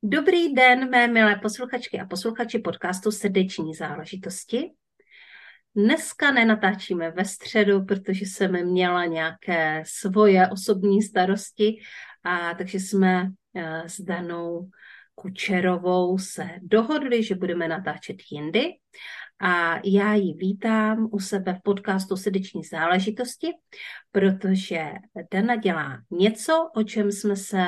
Dobrý 0.07 0.53
den, 0.53 0.89
mé 0.89 1.07
milé 1.07 1.35
posluchačky 1.35 1.99
a 1.99 2.05
posluchači 2.05 2.59
podcastu 2.59 3.11
Srdeční 3.11 3.73
záležitosti. 3.73 4.71
Dneska 5.75 6.31
nenatáčíme 6.31 7.11
ve 7.11 7.25
středu, 7.25 7.85
protože 7.85 8.25
jsem 8.25 8.65
měla 8.65 9.05
nějaké 9.05 9.83
svoje 9.85 10.47
osobní 10.47 11.01
starosti, 11.01 11.77
a 12.23 12.53
takže 12.53 12.79
jsme 12.79 13.29
eh, 13.55 13.83
s 13.89 14.01
Danou 14.01 14.69
Kučerovou 15.15 16.17
se 16.17 16.49
dohodli, 16.61 17.23
že 17.23 17.35
budeme 17.35 17.67
natáčet 17.67 18.17
jindy 18.31 18.69
a 19.41 19.79
já 19.83 20.13
ji 20.13 20.33
vítám 20.33 21.09
u 21.11 21.19
sebe 21.19 21.53
v 21.53 21.61
podcastu 21.63 22.17
Srdeční 22.17 22.63
záležitosti, 22.63 23.47
protože 24.11 24.91
Dana 25.33 25.55
dělá 25.55 25.97
něco, 26.11 26.69
o 26.75 26.83
čem 26.83 27.11
jsme 27.11 27.35
se 27.35 27.65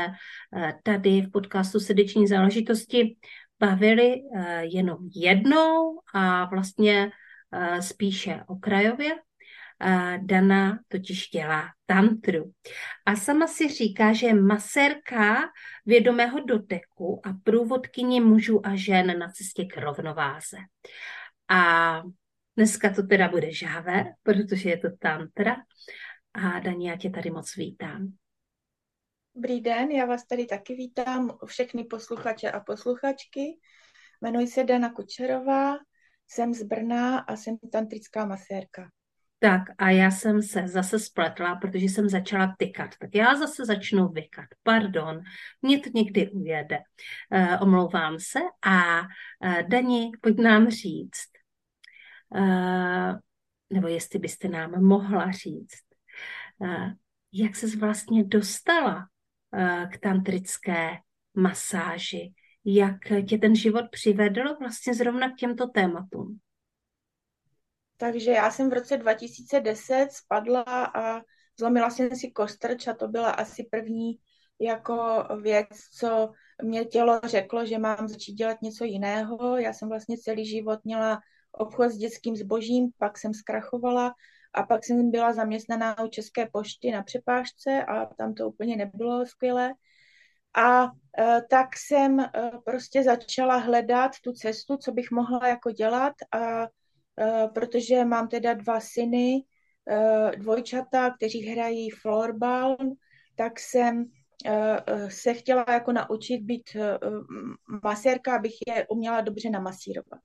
eh, 0.55 0.73
tady 0.83 1.21
v 1.21 1.31
podcastu 1.31 1.79
Srdeční 1.79 2.27
záležitosti 2.27 3.17
bavili 3.59 4.15
eh, 4.35 4.65
jenom 4.65 4.97
jednou 5.15 5.99
a 6.13 6.45
vlastně 6.45 7.11
eh, 7.51 7.81
spíše 7.81 8.43
okrajově. 8.47 9.15
Dana 10.17 10.79
totiž 10.87 11.29
dělá 11.29 11.63
tantru. 11.85 12.51
A 13.05 13.15
sama 13.15 13.47
si 13.47 13.67
říká, 13.67 14.13
že 14.13 14.27
je 14.27 14.33
masérka 14.33 15.35
vědomého 15.85 16.39
doteku 16.39 17.21
a 17.23 17.33
průvodkyně 17.43 18.21
mužů 18.21 18.65
a 18.65 18.75
žen 18.75 19.19
na 19.19 19.31
cestě 19.31 19.65
k 19.65 19.77
rovnováze. 19.77 20.57
A 21.49 22.01
dneska 22.57 22.93
to 22.93 23.03
teda 23.03 23.29
bude 23.29 23.53
žáver, 23.53 24.05
protože 24.23 24.69
je 24.69 24.77
to 24.77 24.87
tantra. 24.99 25.55
A 26.33 26.59
Dani, 26.59 26.89
já 26.89 26.97
tě 26.97 27.09
tady 27.09 27.31
moc 27.31 27.55
vítám. 27.55 28.13
Dobrý 29.35 29.61
den, 29.61 29.91
já 29.91 30.05
vás 30.05 30.25
tady 30.25 30.45
taky 30.45 30.75
vítám, 30.75 31.37
všechny 31.45 31.83
posluchače 31.83 32.51
a 32.51 32.59
posluchačky. 32.59 33.59
Jmenuji 34.21 34.47
se 34.47 34.63
Dana 34.63 34.89
Kučerová, 34.89 35.75
jsem 36.27 36.53
z 36.53 36.63
Brna 36.63 37.19
a 37.19 37.35
jsem 37.35 37.57
tantrická 37.71 38.25
masérka. 38.25 38.89
Tak 39.39 39.61
a 39.77 39.89
já 39.89 40.11
jsem 40.11 40.41
se 40.41 40.67
zase 40.67 40.99
spletla, 40.99 41.55
protože 41.55 41.85
jsem 41.85 42.09
začala 42.09 42.55
tykat. 42.57 42.89
Tak 42.99 43.09
já 43.15 43.35
zase 43.35 43.65
začnu 43.65 44.07
vykat. 44.07 44.45
Pardon, 44.63 45.21
mě 45.61 45.79
to 45.79 45.89
někdy 45.93 46.31
ujede. 46.31 46.79
Uh, 47.31 47.61
omlouvám 47.61 48.17
se. 48.19 48.39
A 48.65 49.01
uh, 49.01 49.69
Dani, 49.69 50.11
pojď 50.21 50.39
nám 50.39 50.69
říct, 50.69 51.29
uh, 52.29 53.15
nebo 53.73 53.87
jestli 53.87 54.19
byste 54.19 54.47
nám 54.47 54.83
mohla 54.83 55.31
říct, 55.31 55.85
uh, 56.57 56.89
jak 57.33 57.55
se 57.55 57.77
vlastně 57.77 58.23
dostala 58.23 59.07
uh, 59.51 59.89
k 59.89 59.97
tantrické 59.97 60.89
masáži, 61.33 62.33
jak 62.65 62.97
tě 63.27 63.37
ten 63.37 63.55
život 63.55 63.85
přivedl 63.91 64.55
vlastně 64.59 64.93
zrovna 64.93 65.29
k 65.29 65.35
těmto 65.35 65.67
tématům. 65.67 66.39
Takže 67.97 68.31
já 68.31 68.51
jsem 68.51 68.69
v 68.69 68.73
roce 68.73 68.97
2010 68.97 70.07
spadla 70.11 70.63
a 70.95 71.21
zlomila 71.59 71.89
jsem 71.89 72.15
si 72.15 72.31
kostrč 72.31 72.87
a 72.87 72.93
to 72.93 73.07
byla 73.07 73.31
asi 73.31 73.63
první 73.63 74.19
jako 74.59 75.27
věc, 75.41 75.67
co 75.99 76.31
mě 76.63 76.85
tělo 76.85 77.19
řeklo, 77.23 77.65
že 77.65 77.77
mám 77.77 78.07
začít 78.07 78.33
dělat 78.33 78.61
něco 78.61 78.83
jiného. 78.83 79.57
Já 79.57 79.73
jsem 79.73 79.89
vlastně 79.89 80.17
celý 80.17 80.45
život 80.45 80.79
měla 80.83 81.19
obchod 81.51 81.91
s 81.91 81.97
dětským 81.97 82.35
zbožím, 82.35 82.89
pak 82.97 83.17
jsem 83.17 83.33
zkrachovala 83.33 84.13
a 84.53 84.63
pak 84.63 84.85
jsem 84.85 85.11
byla 85.11 85.33
zaměstnaná 85.33 86.03
u 86.03 86.07
České 86.07 86.49
pošty 86.53 86.91
na 86.91 87.03
přepážce 87.03 87.85
a 87.85 88.05
tam 88.05 88.33
to 88.33 88.47
úplně 88.47 88.75
nebylo 88.75 89.25
skvělé. 89.25 89.73
A 90.57 90.83
e, 90.83 91.41
tak 91.49 91.67
jsem 91.77 92.19
e, 92.19 92.29
prostě 92.65 93.03
začala 93.03 93.55
hledat 93.55 94.11
tu 94.23 94.33
cestu, 94.33 94.77
co 94.77 94.91
bych 94.91 95.11
mohla 95.11 95.47
jako 95.47 95.71
dělat 95.71 96.13
a 96.31 96.67
protože 97.53 98.05
mám 98.05 98.27
teda 98.27 98.53
dva 98.53 98.79
syny, 98.79 99.43
eh, 99.89 100.31
dvojčata, 100.37 101.11
kteří 101.11 101.41
hrají 101.41 101.89
florbal, 101.89 102.77
tak 103.35 103.59
jsem 103.59 104.05
eh, 104.45 105.09
se 105.09 105.33
chtěla 105.33 105.65
jako 105.69 105.91
naučit 105.91 106.41
být 106.41 106.77
masérka, 107.83 108.35
abych 108.35 108.53
je 108.67 108.87
uměla 108.89 109.21
dobře 109.21 109.49
namasírovat. 109.49 110.19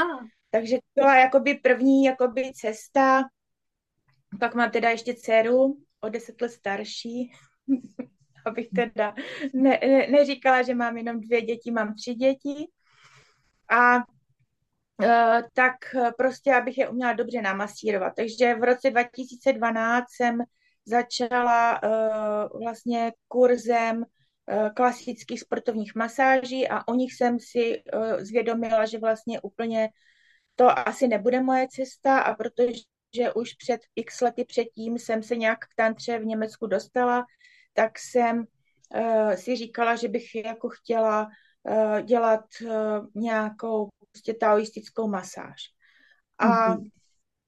Aha. 0.00 0.26
Takže 0.50 0.76
to 0.76 1.02
byla 1.02 1.16
jakoby 1.16 1.54
první 1.54 2.04
jakoby 2.04 2.52
cesta. 2.54 3.22
Pak 4.40 4.54
mám 4.54 4.70
teda 4.70 4.90
ještě 4.90 5.14
dceru, 5.14 5.76
o 6.00 6.08
deset 6.08 6.40
let 6.40 6.48
starší, 6.48 7.32
abych 8.46 8.68
teda 8.74 9.14
ne, 9.54 9.80
ne, 9.86 10.06
neříkala, 10.06 10.62
že 10.62 10.74
mám 10.74 10.96
jenom 10.96 11.20
dvě 11.20 11.42
děti, 11.42 11.70
mám 11.70 11.94
tři 11.94 12.14
děti. 12.14 12.68
A 13.70 13.96
Eh, 13.96 14.02
tak 15.52 15.74
eh, 15.94 16.12
prostě, 16.18 16.54
abych 16.54 16.78
je 16.78 16.88
uměla 16.88 17.12
dobře 17.12 17.42
namasírovat. 17.42 18.12
Takže 18.16 18.54
v 18.54 18.64
roce 18.64 18.90
2012 18.90 20.04
jsem 20.10 20.38
začala 20.86 21.80
uh, 21.82 22.60
vlastně 22.60 23.12
kurzem 23.28 24.04
klasických 24.76 25.40
sportovních 25.40 25.94
masáží 25.94 26.68
a 26.68 26.88
u 26.88 26.94
nich 26.94 27.14
jsem 27.14 27.38
si 27.40 27.82
zvědomila, 28.18 28.86
že 28.86 28.98
vlastně 28.98 29.40
úplně 29.40 29.88
to 30.54 30.78
asi 30.78 31.08
nebude 31.08 31.40
moje 31.40 31.66
cesta 31.70 32.18
a 32.18 32.34
protože 32.34 33.32
už 33.34 33.54
před 33.54 33.80
x 33.96 34.20
lety 34.20 34.44
předtím 34.44 34.98
jsem 34.98 35.22
se 35.22 35.36
nějak 35.36 35.58
k 35.58 35.74
tantře 35.76 36.18
v 36.18 36.24
Německu 36.24 36.66
dostala, 36.66 37.24
tak 37.72 37.98
jsem 37.98 38.44
si 39.34 39.56
říkala, 39.56 39.96
že 39.96 40.08
bych 40.08 40.34
jako 40.34 40.68
chtěla 40.68 41.28
dělat 42.04 42.44
nějakou 43.14 43.88
prostě 44.12 44.34
taoistickou 44.34 45.08
masáž. 45.08 45.62
A, 46.38 46.74
mm-hmm. 46.76 46.90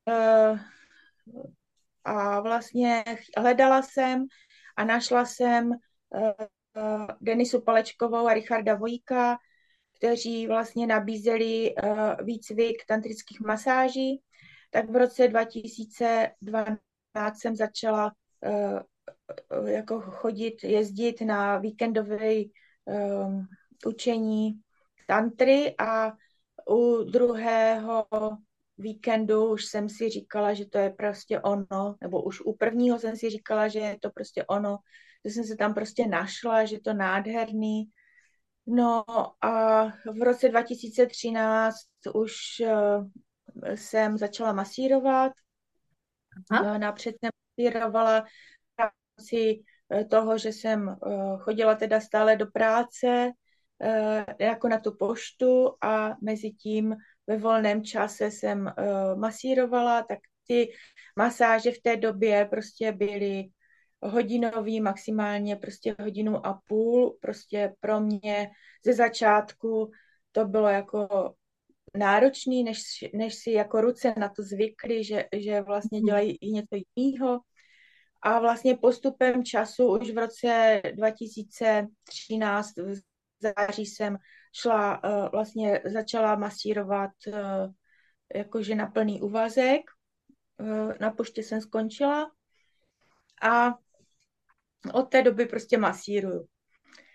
uh, 0.09 0.59
a 2.05 2.41
vlastně 2.41 3.05
hledala 3.39 3.83
jsem 3.83 4.27
a 4.77 4.85
našla 4.85 5.25
jsem 5.25 5.71
uh, 5.71 5.77
Denisu 7.21 7.61
Palečkovou 7.63 8.27
a 8.27 8.35
Richarda 8.35 8.75
Vojka, 8.75 9.39
kteří 9.97 10.47
vlastně 10.47 10.87
nabízeli 10.87 11.75
uh, 11.75 12.15
výcvik 12.25 12.87
tantrických 12.87 13.41
masáží. 13.41 14.23
Tak 14.71 14.91
v 14.91 14.97
roce 14.97 15.29
2012 15.29 16.79
jsem 17.39 17.57
začala 17.57 18.12
uh, 18.41 18.81
jako 19.67 20.00
chodit, 20.00 20.65
jezdit 20.65 21.21
na 21.21 21.59
víkendové 21.59 22.35
um, 22.85 23.47
učení 23.87 24.61
tantry 25.06 25.75
a 25.79 26.12
u 26.69 27.05
druhého 27.05 28.06
víkendu 28.78 29.52
už 29.52 29.64
jsem 29.64 29.88
si 29.88 30.11
říkala, 30.11 30.55
že 30.55 30.66
to 30.66 30.78
je 30.78 30.90
prostě 30.90 31.40
ono, 31.40 31.96
nebo 32.00 32.22
už 32.22 32.40
u 32.40 32.56
prvního 32.56 32.99
jsem 32.99 33.16
si 33.16 33.31
říkala, 33.31 33.69
že 33.69 33.78
je 33.78 33.99
to 34.00 34.11
prostě 34.11 34.44
ono, 34.44 34.78
že 35.25 35.31
jsem 35.31 35.44
se 35.44 35.56
tam 35.56 35.75
prostě 35.75 36.06
našla, 36.06 36.64
že 36.64 36.81
to 36.81 36.94
nádherný. 36.94 37.84
No 38.66 39.05
a 39.44 39.84
v 39.88 40.22
roce 40.22 40.49
2013 40.49 41.76
už 42.14 42.32
uh, 42.61 43.08
jsem 43.75 44.19
začala 44.19 44.52
masírovat. 44.52 45.32
Aha. 46.50 46.78
Napřed 46.78 47.14
jsem 47.20 47.31
masírovala 47.58 48.20
v 48.20 48.26
rámci 48.78 49.62
eh, 49.90 50.05
toho, 50.05 50.38
že 50.38 50.49
jsem 50.49 50.96
chodila 51.38 51.75
teda 51.75 52.00
stále 52.00 52.37
do 52.37 52.46
práce, 52.46 53.06
Eh, 53.06 53.44
jako 54.38 54.69
na 54.69 54.79
tu 54.79 54.97
poštu 54.97 55.75
a 55.81 56.17
mezi 56.23 56.50
tím 56.50 56.97
ve 57.26 57.37
volném 57.37 57.85
čase 57.85 58.31
jsem 58.31 58.61
uh, 58.61 59.19
masírovala, 59.19 60.03
tak 60.03 60.19
ty 60.47 60.73
masáže 61.17 61.73
v 61.73 61.82
té 61.82 61.97
době 61.97 62.47
prostě 62.50 62.93
byly 62.93 63.44
hodinový, 64.03 64.81
maximálně 64.81 65.56
prostě 65.56 65.97
hodinu 66.00 66.47
a 66.47 66.61
půl. 66.67 67.19
Prostě 67.21 67.75
pro 67.81 68.00
mě 68.00 68.50
ze 68.85 68.93
začátku 68.93 69.91
to 70.32 70.44
bylo 70.44 70.69
jako 70.69 71.09
náročný, 71.97 72.65
než, 72.65 72.82
než 73.15 73.35
si 73.35 73.50
jako 73.50 73.81
ruce 73.81 74.15
na 74.17 74.29
to 74.29 74.43
zvykly, 74.43 75.05
že, 75.05 75.25
že 75.37 75.61
vlastně 75.61 75.99
mhm. 75.99 76.06
dělají 76.06 76.37
i 76.37 76.50
něco 76.50 76.76
jiného. 76.97 77.41
A 78.23 78.38
vlastně 78.38 78.76
postupem 78.76 79.44
času 79.44 79.99
už 79.99 80.11
v 80.11 80.19
roce 80.19 80.82
2013 80.94 82.73
září 83.56 83.87
jsem 83.87 84.17
šla, 84.52 85.00
vlastně 85.32 85.81
začala 85.85 86.37
masírovat 86.37 87.11
jakože 88.35 88.75
na 88.75 88.87
plný 88.87 89.23
úvazek. 89.23 89.82
Na 91.00 91.11
poště 91.11 91.43
jsem 91.43 91.61
skončila 91.61 92.31
a 93.43 93.75
od 94.93 95.02
té 95.02 95.23
doby 95.23 95.46
prostě 95.46 95.79
masíruju. 95.79 96.46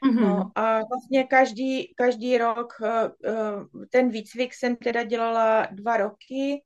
Mm-hmm. 0.06 0.22
No 0.22 0.52
a 0.56 0.80
vlastně 0.80 1.24
každý, 1.24 1.94
každý 1.96 2.38
rok 2.38 2.74
ten 3.90 4.10
výcvik 4.10 4.54
jsem 4.54 4.76
teda 4.76 5.04
dělala 5.04 5.68
dva 5.72 5.98
roky 5.98 6.64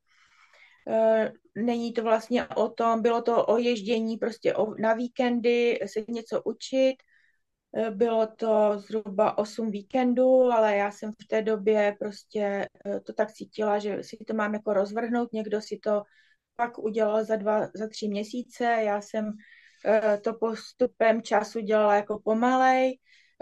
Eh, 0.88 1.32
není 1.56 1.94
to 1.94 2.04
vlastně 2.04 2.48
o 2.48 2.70
tom, 2.70 3.02
bylo 3.02 3.22
to 3.22 3.46
o 3.46 3.58
ježdění 3.58 4.18
prostě 4.18 4.54
na 4.80 4.94
víkendy, 4.94 5.80
se 5.86 6.04
něco 6.08 6.42
učit. 6.44 6.96
Eh, 7.76 7.92
bylo 7.92 8.28
to 8.28 8.80
zhruba 8.80 9.38
8 9.38 9.72
víkendů, 9.72 10.52
ale 10.52 10.78
já 10.78 10.92
jsem 10.92 11.12
v 11.12 11.28
té 11.28 11.42
době 11.42 11.96
prostě 12.00 12.68
eh, 12.86 13.00
to 13.00 13.14
tak 13.14 13.32
cítila, 13.32 13.80
že 13.80 14.04
si 14.04 14.18
to 14.28 14.34
mám 14.34 14.54
jako 14.54 14.74
rozvrhnout. 14.74 15.34
Někdo 15.34 15.62
si 15.62 15.80
to 15.84 16.04
pak 16.56 16.78
udělal 16.78 17.26
za 17.26 17.36
dva, 17.36 17.68
za 17.76 17.88
tři 17.88 18.08
měsíce. 18.08 18.64
Já 18.64 19.02
jsem 19.02 19.32
to 20.22 20.34
postupem 20.34 21.22
času 21.22 21.60
dělala 21.60 21.96
jako 21.96 22.20
pomalej. 22.20 23.00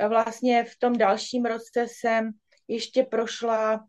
Vlastně 0.09 0.63
v 0.63 0.79
tom 0.79 0.97
dalším 0.97 1.45
roce 1.45 1.87
jsem 1.87 2.31
ještě 2.67 3.03
prošla 3.03 3.85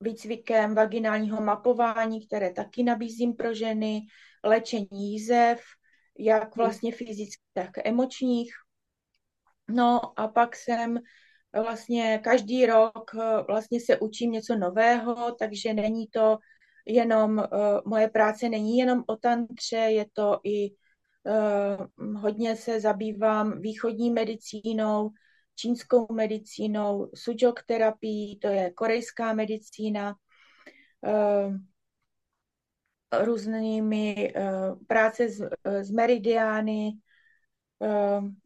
výcvikem 0.00 0.74
vaginálního 0.74 1.40
mapování, 1.40 2.26
které 2.26 2.52
taky 2.52 2.82
nabízím 2.82 3.34
pro 3.34 3.54
ženy, 3.54 4.00
léčení 4.44 5.12
jízev, 5.12 5.60
jak 6.18 6.42
hmm. 6.42 6.64
vlastně 6.64 6.92
fyzických, 6.92 7.36
tak 7.52 7.70
emočních. 7.84 8.50
No 9.68 10.20
a 10.20 10.28
pak 10.28 10.56
jsem 10.56 10.98
vlastně 11.62 12.20
každý 12.24 12.66
rok 12.66 13.10
eh, 13.14 13.42
vlastně 13.48 13.80
se 13.80 13.98
učím 13.98 14.30
něco 14.32 14.56
nového, 14.56 15.34
takže 15.38 15.74
není 15.74 16.06
to 16.06 16.38
jenom, 16.86 17.38
eh, 17.38 17.46
moje 17.86 18.08
práce 18.08 18.48
není 18.48 18.78
jenom 18.78 19.04
o 19.06 19.16
tantře, 19.16 19.76
je 19.76 20.06
to 20.12 20.40
i 20.44 20.70
uh, 20.70 22.14
hodně 22.14 22.56
se 22.56 22.80
zabývám 22.80 23.60
východní 23.60 24.10
medicínou, 24.10 25.10
čínskou 25.54 26.06
medicínou, 26.12 27.10
sujok 27.14 27.62
terapií, 27.66 28.38
to 28.38 28.48
je 28.48 28.70
korejská 28.70 29.32
medicína, 29.32 30.14
eh, 31.06 31.50
různými 33.12 34.32
eh, 34.36 34.50
práce 34.86 35.28
s, 35.28 35.48
eh, 35.64 35.84
s 35.84 35.90
meridiány. 35.90 36.92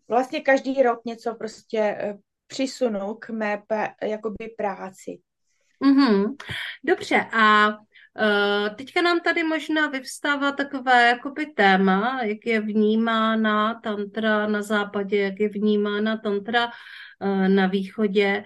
Vlastně 0.08 0.40
každý 0.40 0.82
rok 0.82 1.00
něco 1.04 1.34
prostě 1.34 1.96
přisunu 2.46 3.14
k 3.14 3.30
mé 3.30 3.62
jakoby 4.02 4.48
práci. 4.56 5.20
Mm-hmm. 5.84 6.36
Dobře, 6.84 7.26
a 7.32 7.68
teďka 8.76 9.02
nám 9.02 9.20
tady 9.20 9.42
možná 9.42 9.86
vyvstává 9.86 10.52
takové 10.52 11.08
jakoby 11.08 11.46
téma, 11.46 12.20
jak 12.22 12.46
je 12.46 12.60
vnímána 12.60 13.80
tantra 13.80 14.46
na 14.46 14.62
západě, 14.62 15.20
jak 15.20 15.40
je 15.40 15.48
vnímána 15.48 16.16
tantra 16.16 16.70
na 17.48 17.66
východě, 17.66 18.44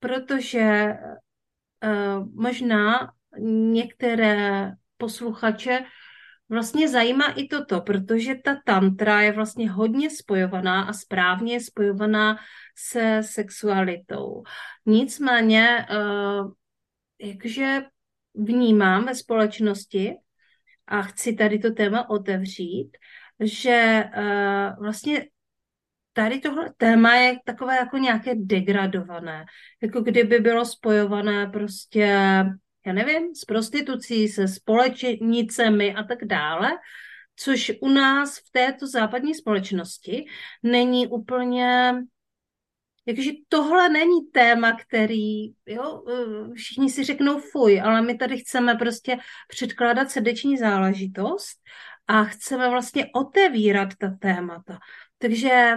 protože 0.00 0.94
možná 2.34 3.12
některé 3.38 4.72
posluchače 4.96 5.84
vlastně 6.48 6.88
zajímá 6.88 7.32
i 7.32 7.48
toto, 7.48 7.80
protože 7.80 8.34
ta 8.34 8.56
tantra 8.64 9.20
je 9.20 9.32
vlastně 9.32 9.70
hodně 9.70 10.10
spojovaná 10.10 10.82
a 10.82 10.92
správně 10.92 11.60
spojovaná 11.60 12.36
se 12.76 13.20
sexualitou. 13.22 14.42
Nicméně, 14.86 15.86
uh, 15.90 16.52
jakže 17.20 17.82
vnímám 18.34 19.04
ve 19.04 19.14
společnosti 19.14 20.14
a 20.86 21.02
chci 21.02 21.32
tady 21.32 21.58
to 21.58 21.70
téma 21.70 22.10
otevřít, 22.10 22.90
že 23.40 24.04
uh, 24.16 24.82
vlastně 24.82 25.26
tady 26.12 26.40
tohle 26.40 26.72
téma 26.76 27.14
je 27.14 27.36
takové 27.44 27.76
jako 27.76 27.96
nějaké 27.96 28.34
degradované, 28.34 29.44
jako 29.82 30.00
kdyby 30.00 30.38
bylo 30.38 30.64
spojované 30.64 31.46
prostě, 31.46 32.44
já 32.86 32.92
nevím, 32.92 33.34
s 33.34 33.44
prostitucí, 33.44 34.28
se 34.28 34.48
společnicemi 34.48 35.94
a 35.94 36.02
tak 36.02 36.24
dále, 36.24 36.70
což 37.36 37.72
u 37.80 37.88
nás 37.88 38.38
v 38.38 38.50
této 38.50 38.86
západní 38.86 39.34
společnosti 39.34 40.26
není 40.62 41.06
úplně 41.06 41.94
Jakože 43.06 43.30
tohle 43.48 43.88
není 43.88 44.30
téma, 44.32 44.72
který, 44.72 45.46
jo, 45.66 46.02
eh, 46.08 46.54
všichni 46.54 46.90
si 46.90 47.04
řeknou 47.04 47.40
fuj, 47.40 47.80
ale 47.80 48.02
my 48.02 48.18
tady 48.18 48.38
chceme 48.38 48.74
prostě 48.74 49.18
předkládat 49.48 50.10
srdeční 50.10 50.56
záležitost 50.56 51.58
a 52.06 52.24
chceme 52.24 52.70
vlastně 52.70 53.06
otevírat 53.14 53.88
ta 53.98 54.10
témata. 54.20 54.78
Takže 55.18 55.76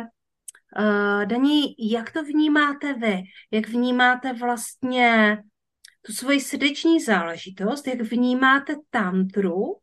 uh, 0.79 1.25
Daní, 1.25 1.75
jak 1.91 2.11
to 2.11 2.23
vnímáte 2.23 2.93
vy? 2.93 3.21
Jak 3.51 3.67
vnímáte 3.67 4.33
vlastně 4.33 5.37
tu 6.05 6.13
svoji 6.13 6.41
srdeční 6.41 6.99
záležitost? 6.99 7.87
Jak 7.87 8.01
vnímáte 8.01 8.75
tantru? 8.89 9.75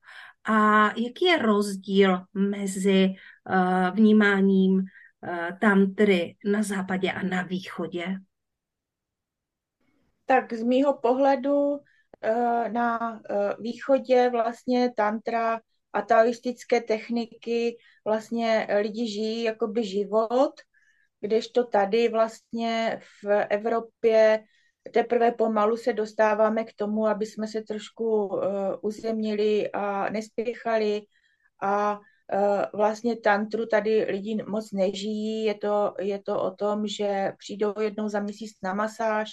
A 0.44 0.86
jaký 0.86 1.24
je 1.24 1.38
rozdíl 1.38 2.20
mezi 2.34 3.08
uh, 3.50 3.94
vnímáním 3.94 4.82
Eh, 5.24 5.58
tam 5.60 5.94
tedy 5.94 6.36
na 6.44 6.62
západě 6.62 7.12
a 7.12 7.22
na 7.22 7.42
východě? 7.42 8.06
Tak 10.26 10.52
z 10.52 10.62
mýho 10.62 10.98
pohledu 10.98 11.80
eh, 12.20 12.69
na 12.69 13.20
eh, 13.30 13.54
východě 13.58 14.30
vlastně 14.30 14.92
tantra 14.96 15.60
a 15.92 16.02
taoistické 16.02 16.81
techniky 16.81 17.76
vlastně 18.05 18.69
lidi 18.81 19.08
žijí 19.08 19.43
jakoby 19.43 19.84
život, 19.84 20.52
kdežto 21.20 21.64
tady 21.64 22.08
vlastně 22.08 23.00
v 23.22 23.44
Evropě 23.50 24.44
teprve 24.91 25.32
pomalu 25.32 25.77
se 25.77 25.93
dostáváme 25.93 26.65
k 26.65 26.72
tomu, 26.72 27.06
aby 27.06 27.27
jsme 27.27 27.46
se 27.46 27.62
trošku 27.62 28.41
uzemnili 28.82 29.72
a 29.72 30.10
nespěchali. 30.10 31.03
A 31.62 32.01
Eh, 32.34 32.67
vlastně 32.74 33.17
tantru 33.17 33.67
tady 33.67 34.05
lidi 34.05 34.39
moc 34.48 34.72
nežijí, 34.72 35.44
je 35.44 35.55
to, 35.55 35.94
je 36.01 36.22
to 36.22 36.43
o 36.43 36.51
tom, 36.51 36.86
že 36.86 37.32
přijdou 37.39 37.74
jednou 37.81 38.08
za 38.08 38.20
měsíc 38.20 38.53
na 38.62 38.74
masáž, 38.74 39.31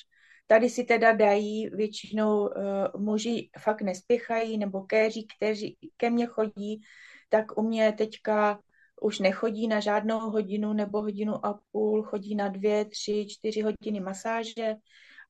tady 0.48 0.70
si 0.70 0.84
teda 0.84 1.12
dají, 1.12 1.70
většinou 1.70 2.42
uh, 2.42 3.02
muži 3.02 3.50
fakt 3.60 3.82
nespěchají, 3.82 4.58
nebo 4.58 4.82
kéři, 4.82 5.26
kteří 5.38 5.78
ke 5.98 6.10
mně 6.10 6.26
chodí, 6.26 6.82
tak 7.30 7.58
u 7.58 7.62
mě 7.62 7.92
teďka 7.92 8.60
už 9.02 9.20
nechodí 9.20 9.68
na 9.68 9.80
žádnou 9.80 10.20
hodinu 10.20 10.74
nebo 10.74 11.02
hodinu 11.02 11.46
a 11.46 11.60
půl, 11.72 12.04
chodí 12.04 12.36
na 12.36 12.48
dvě, 12.48 12.86
tři, 12.86 13.26
čtyři 13.30 13.62
hodiny 13.62 14.00
masáže 14.00 14.76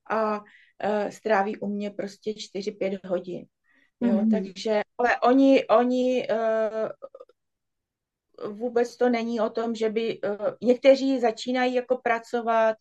a 0.09 0.39
uh, 0.39 1.09
stráví 1.09 1.57
u 1.57 1.67
mě 1.67 1.91
prostě 1.91 2.33
čtyři, 2.33 2.71
pět 2.71 3.05
hodin. 3.05 3.45
Jo, 4.01 4.09
mm-hmm. 4.09 4.31
takže, 4.31 4.81
ale 4.97 5.19
oni, 5.19 5.67
oni 5.67 6.27
uh, 6.29 6.89
vůbec 8.51 8.97
to 8.97 9.09
není 9.09 9.39
o 9.39 9.49
tom, 9.49 9.75
že 9.75 9.89
by 9.89 10.21
uh, 10.21 10.35
někteří 10.61 11.19
začínají 11.19 11.73
jako 11.73 11.97
pracovat 11.97 12.77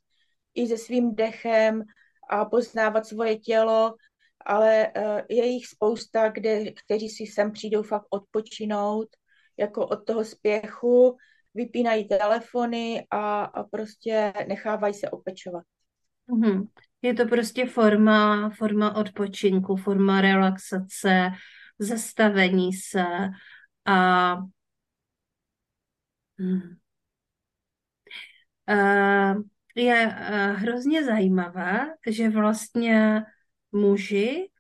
i 0.55 0.67
se 0.67 0.79
svým 0.79 1.15
dechem 1.15 1.83
a 2.31 2.45
poznávat 2.45 3.07
svoje 3.07 3.39
tělo, 3.39 3.95
ale 4.47 4.93
uh, 4.97 5.21
je 5.29 5.47
jich 5.47 5.67
spousta, 5.67 6.29
kde, 6.29 6.73
kteří 6.73 7.09
si 7.09 7.27
sem 7.27 7.53
přijdou 7.53 7.83
fakt 7.83 8.07
odpočinout, 8.11 9.09
jako 9.57 9.87
od 9.87 10.07
toho 10.07 10.25
spěchu, 10.25 11.17
vypínají 11.55 12.09
telefony 12.09 13.07
a, 13.11 13.45
a 13.45 13.63
prostě 13.65 14.33
nechávají 14.49 14.95
se 14.95 15.11
opečovat. 15.11 15.65
Mm-hmm. 16.29 16.67
Je 17.03 17.15
to 17.15 17.27
prostě 17.27 17.67
forma, 17.67 18.51
forma 18.51 18.97
odpočinku, 18.97 19.77
forma 19.77 20.21
relaxace, 20.21 21.31
zastavení 21.79 22.73
se 22.73 23.05
a 23.87 24.37
Hmm. 26.39 26.79
Eh, 28.69 29.35
je 29.75 30.17
eh, 30.17 30.53
hrozně 30.53 31.05
zajímavé, 31.05 31.95
že 32.11 32.29
vlastně 32.29 33.23
muži 33.73 34.51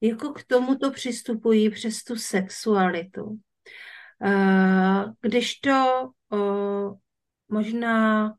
jako 0.00 0.32
k 0.32 0.44
tomuto 0.44 0.90
přistupují 0.90 1.70
přes 1.70 2.04
tu 2.04 2.16
sexualitu. 2.16 3.38
Eh, 4.24 5.04
když 5.20 5.54
to 5.54 6.10
možná 7.48 8.34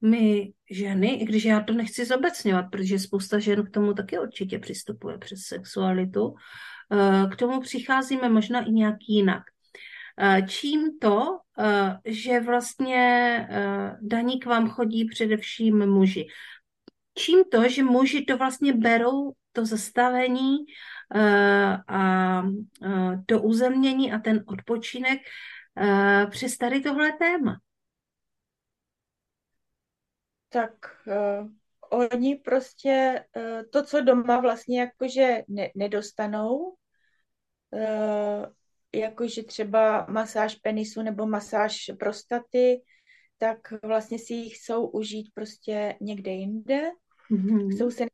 my 0.00 0.52
ženy, 0.70 1.08
i 1.08 1.24
když 1.24 1.44
já 1.44 1.60
to 1.60 1.72
nechci 1.72 2.04
zobecňovat, 2.04 2.64
protože 2.72 2.98
spousta 2.98 3.38
žen 3.38 3.66
k 3.66 3.70
tomu 3.70 3.94
taky 3.94 4.18
určitě 4.18 4.58
přistupuje 4.58 5.18
přes 5.18 5.38
sexualitu, 5.40 6.34
k 7.32 7.36
tomu 7.36 7.60
přicházíme 7.60 8.28
možná 8.28 8.60
i 8.60 8.70
nějak 8.70 8.96
jinak. 9.08 9.42
Čím 10.48 10.98
to, 10.98 11.38
že 12.04 12.40
vlastně 12.40 13.48
daní 14.00 14.40
k 14.40 14.46
vám 14.46 14.68
chodí 14.68 15.04
především 15.04 15.86
muži? 15.86 16.26
Čím 17.14 17.44
to, 17.52 17.68
že 17.68 17.82
muži 17.82 18.24
to 18.24 18.36
vlastně 18.36 18.72
berou, 18.72 19.32
to 19.52 19.66
zastavení 19.66 20.56
a 21.88 22.42
to 23.26 23.42
uzemnění 23.42 24.12
a 24.12 24.18
ten 24.18 24.44
odpočinek 24.46 25.18
přes 26.30 26.56
tady 26.56 26.80
tohle 26.80 27.12
téma? 27.12 27.56
Tak 30.48 30.72
uh, 31.06 31.48
oni 31.90 32.34
prostě 32.34 33.24
uh, 33.36 33.62
to, 33.70 33.84
co 33.84 34.00
doma 34.00 34.40
vlastně 34.40 34.80
jakože 34.80 35.42
ne, 35.48 35.70
nedostanou, 35.74 36.76
uh, 37.70 38.46
jakože 38.94 39.42
třeba 39.42 40.06
masáž 40.10 40.54
penisu 40.54 41.02
nebo 41.02 41.26
masáž 41.26 41.90
prostaty, 41.98 42.82
tak 43.38 43.58
vlastně 43.82 44.18
si 44.18 44.34
jich 44.34 44.56
chcou 44.56 44.86
užít 44.86 45.30
prostě 45.34 45.96
někde 46.00 46.30
jinde. 46.30 46.90
Mm-hmm. 47.30 47.74
Chcou 47.74 47.90
se 47.90 48.04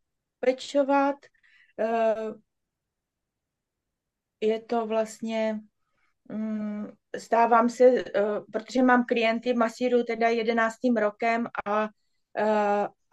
pečovat. 0.41 1.17
Uh, 1.79 2.35
je 4.41 4.61
to 4.61 4.87
vlastně 4.87 5.61
um, 6.31 6.93
stávám 7.19 7.69
se, 7.69 8.05
protože 8.53 8.83
mám 8.83 9.05
klienty, 9.05 9.55
masíru 9.55 10.03
teda 10.03 10.29
jedenáctým 10.29 10.97
rokem 10.97 11.47
a, 11.67 11.89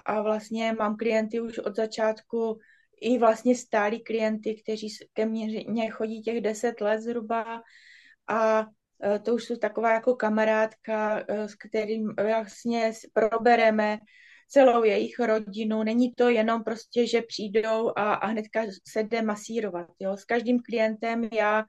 a 0.06 0.22
vlastně 0.22 0.74
mám 0.74 0.98
klienty 0.98 1.40
už 1.42 1.60
od 1.60 1.76
začátku 1.76 2.60
i 3.02 3.18
vlastně 3.20 3.56
stálí 3.56 4.04
klienty, 4.04 4.62
kteří 4.64 4.88
ke 5.14 5.26
mně 5.26 5.90
chodí 5.90 6.22
těch 6.22 6.42
deset 6.42 6.82
let 6.82 7.02
zhruba 7.02 7.62
a 8.28 8.62
uh, 8.62 9.18
to 9.24 9.36
už 9.36 9.44
jsou 9.44 9.56
taková 9.56 9.94
jako 9.94 10.16
kamarádka, 10.16 11.26
uh, 11.30 11.46
s 11.46 11.56
kterým 11.56 12.14
vlastně 12.16 12.92
probereme 13.14 14.00
celou 14.50 14.84
jejich 14.84 15.20
rodinu. 15.20 15.84
Není 15.84 16.14
to 16.14 16.30
jenom 16.30 16.64
prostě, 16.64 17.08
že 17.08 17.22
přijdou 17.22 17.92
a, 17.96 18.14
a 18.14 18.28
hnedka 18.28 18.62
se 18.88 19.04
jde 19.04 19.22
masírovat. 19.22 19.88
Jo? 20.00 20.18
S 20.18 20.26
každým 20.26 20.60
klientem 20.60 21.30
já 21.34 21.66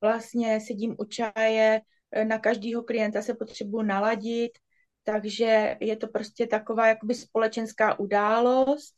vlastně 0.00 0.60
sedím 0.60 0.96
u 0.98 1.04
čaje, 1.04 1.80
eh, 2.12 2.24
na 2.24 2.38
každého 2.38 2.82
klienta 2.82 3.22
se 3.22 3.34
potřebuji 3.34 3.82
naladit, 3.82 4.52
takže 5.04 5.76
je 5.80 5.96
to 5.96 6.08
prostě 6.08 6.46
taková 6.46 6.86
jakoby 6.86 7.14
společenská 7.14 7.98
událost, 7.98 8.94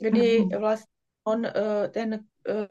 kdy 0.00 0.40
mm-hmm. 0.40 0.60
vlastně 0.60 0.92
on, 1.24 1.46
eh, 1.46 1.88
ten 1.88 2.24
eh, 2.48 2.66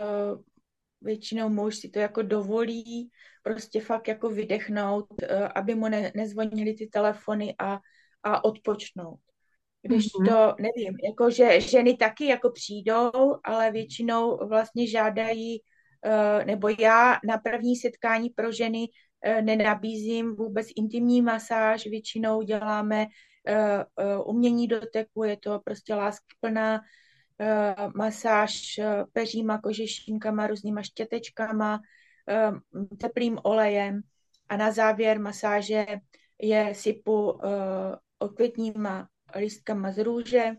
většinou 1.02 1.50
muž 1.50 1.78
si 1.78 1.90
to 1.90 2.00
jako 2.00 2.22
dovolí 2.22 3.10
prostě 3.44 3.82
fakt 3.82 4.08
jako 4.08 4.30
vydechnout, 4.30 5.08
aby 5.56 5.76
mu 5.76 5.88
ne, 5.88 6.12
nezvonili 6.16 6.74
ty 6.74 6.88
telefony 6.88 7.56
a, 7.60 7.80
a 8.24 8.44
odpočnout. 8.44 9.20
Když 9.82 10.06
mm-hmm. 10.06 10.30
to, 10.30 10.56
nevím, 10.62 10.98
jako 11.04 11.30
že 11.32 11.62
ženy 11.62 11.98
taky 11.98 12.26
jako 12.26 12.52
přijdou, 12.52 13.12
ale 13.44 13.72
většinou 13.72 14.48
vlastně 14.48 14.88
žádají 14.88 15.62
Eh, 16.06 16.46
nebo 16.46 16.70
já 16.80 17.20
na 17.28 17.38
první 17.38 17.76
setkání 17.76 18.30
pro 18.30 18.52
ženy 18.52 18.84
eh, 18.84 18.88
nenabízím 19.42 20.36
vůbec 20.36 20.68
intimní 20.76 21.22
masáž, 21.22 21.88
většinou 21.88 22.42
děláme 22.42 23.08
eh, 23.48 23.86
umění 24.26 24.68
doteku, 24.68 25.24
je 25.24 25.38
to 25.38 25.60
prostě 25.60 25.96
láskyplná 25.96 26.82
masáž 27.96 28.80
peříma, 29.14 29.58
kožešinkama, 29.58 30.48
různýma 30.48 30.82
štětečkama, 30.82 31.80
teplým 32.98 33.40
olejem. 33.44 34.02
A 34.50 34.58
na 34.58 34.72
závěr 34.72 35.20
masáže 35.20 35.86
je 36.42 36.76
sypu 36.76 37.40
okvětníma 38.20 39.08
lístkama 39.38 39.92
z 39.92 40.04
růže 40.04 40.52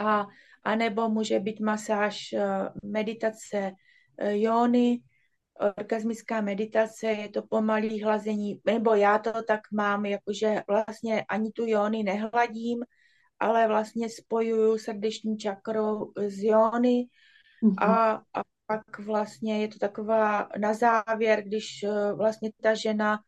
a, 0.00 0.26
a 0.64 0.74
nebo 0.74 1.08
může 1.08 1.40
být 1.40 1.60
masáž 1.60 2.34
meditace 2.84 3.72
Eh, 4.18 4.38
jóny, 4.38 5.00
orgasmická 5.60 6.40
meditace, 6.40 7.06
je 7.06 7.28
to 7.28 7.42
pomalý 7.42 8.02
hlazení, 8.02 8.60
nebo 8.64 8.94
já 8.94 9.18
to 9.18 9.42
tak 9.42 9.60
mám, 9.72 10.06
jakože 10.06 10.62
vlastně 10.68 11.24
ani 11.28 11.52
tu 11.52 11.66
jóny 11.66 12.02
nehladím, 12.02 12.84
ale 13.38 13.68
vlastně 13.68 14.08
spojuju 14.10 14.78
srdeční 14.78 15.38
čakrou 15.38 16.12
z 16.26 16.42
jóny 16.42 17.06
mm-hmm. 17.62 17.84
a, 17.84 18.12
a 18.34 18.42
pak 18.66 18.98
vlastně 18.98 19.62
je 19.62 19.68
to 19.68 19.78
taková 19.78 20.48
na 20.58 20.74
závěr, 20.74 21.42
když 21.42 21.82
eh, 21.82 22.12
vlastně 22.12 22.50
ta 22.62 22.74
žena 22.74 23.18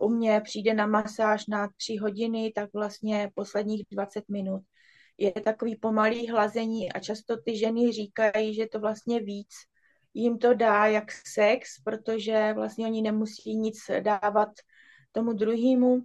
u 0.00 0.08
mě 0.08 0.40
přijde 0.40 0.74
na 0.74 0.86
masáž 0.86 1.46
na 1.46 1.68
tři 1.76 1.96
hodiny, 1.96 2.52
tak 2.54 2.70
vlastně 2.74 3.30
posledních 3.34 3.84
20 3.90 4.28
minut 4.28 4.62
je 5.18 5.32
takový 5.32 5.76
pomalý 5.76 6.28
hlazení 6.28 6.92
a 6.92 7.00
často 7.00 7.36
ty 7.36 7.58
ženy 7.58 7.92
říkají, 7.92 8.54
že 8.54 8.66
to 8.66 8.80
vlastně 8.80 9.20
víc 9.20 9.48
jim 10.14 10.38
to 10.38 10.54
dá 10.54 10.86
jak 10.86 11.12
sex, 11.12 11.68
protože 11.84 12.52
vlastně 12.54 12.86
oni 12.86 13.02
nemusí 13.02 13.56
nic 13.56 13.78
dávat 14.00 14.48
tomu 15.12 15.32
druhému. 15.32 16.00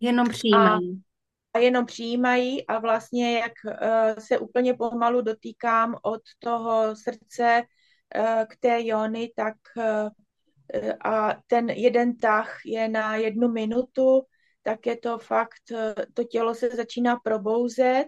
Jenom 0.00 0.28
přijímají. 0.28 1.02
A, 1.54 1.58
a 1.58 1.62
jenom 1.62 1.86
přijímají 1.86 2.66
a 2.66 2.78
vlastně 2.78 3.38
jak 3.38 3.52
uh, 3.64 4.18
se 4.18 4.38
úplně 4.38 4.74
pomalu 4.74 5.20
dotýkám 5.20 5.96
od 6.02 6.20
toho 6.38 6.96
srdce 6.96 7.62
uh, 8.18 8.44
k 8.48 8.56
té 8.60 8.86
jony, 8.86 9.32
tak 9.36 9.56
uh, 9.76 10.08
a 11.04 11.36
ten 11.46 11.70
jeden 11.70 12.16
tah 12.16 12.58
je 12.66 12.88
na 12.88 13.16
jednu 13.16 13.48
minutu, 13.48 14.22
tak 14.62 14.86
je 14.86 14.96
to 14.96 15.18
fakt, 15.18 15.62
to 16.14 16.24
tělo 16.24 16.54
se 16.54 16.68
začíná 16.68 17.16
probouzet, 17.16 18.06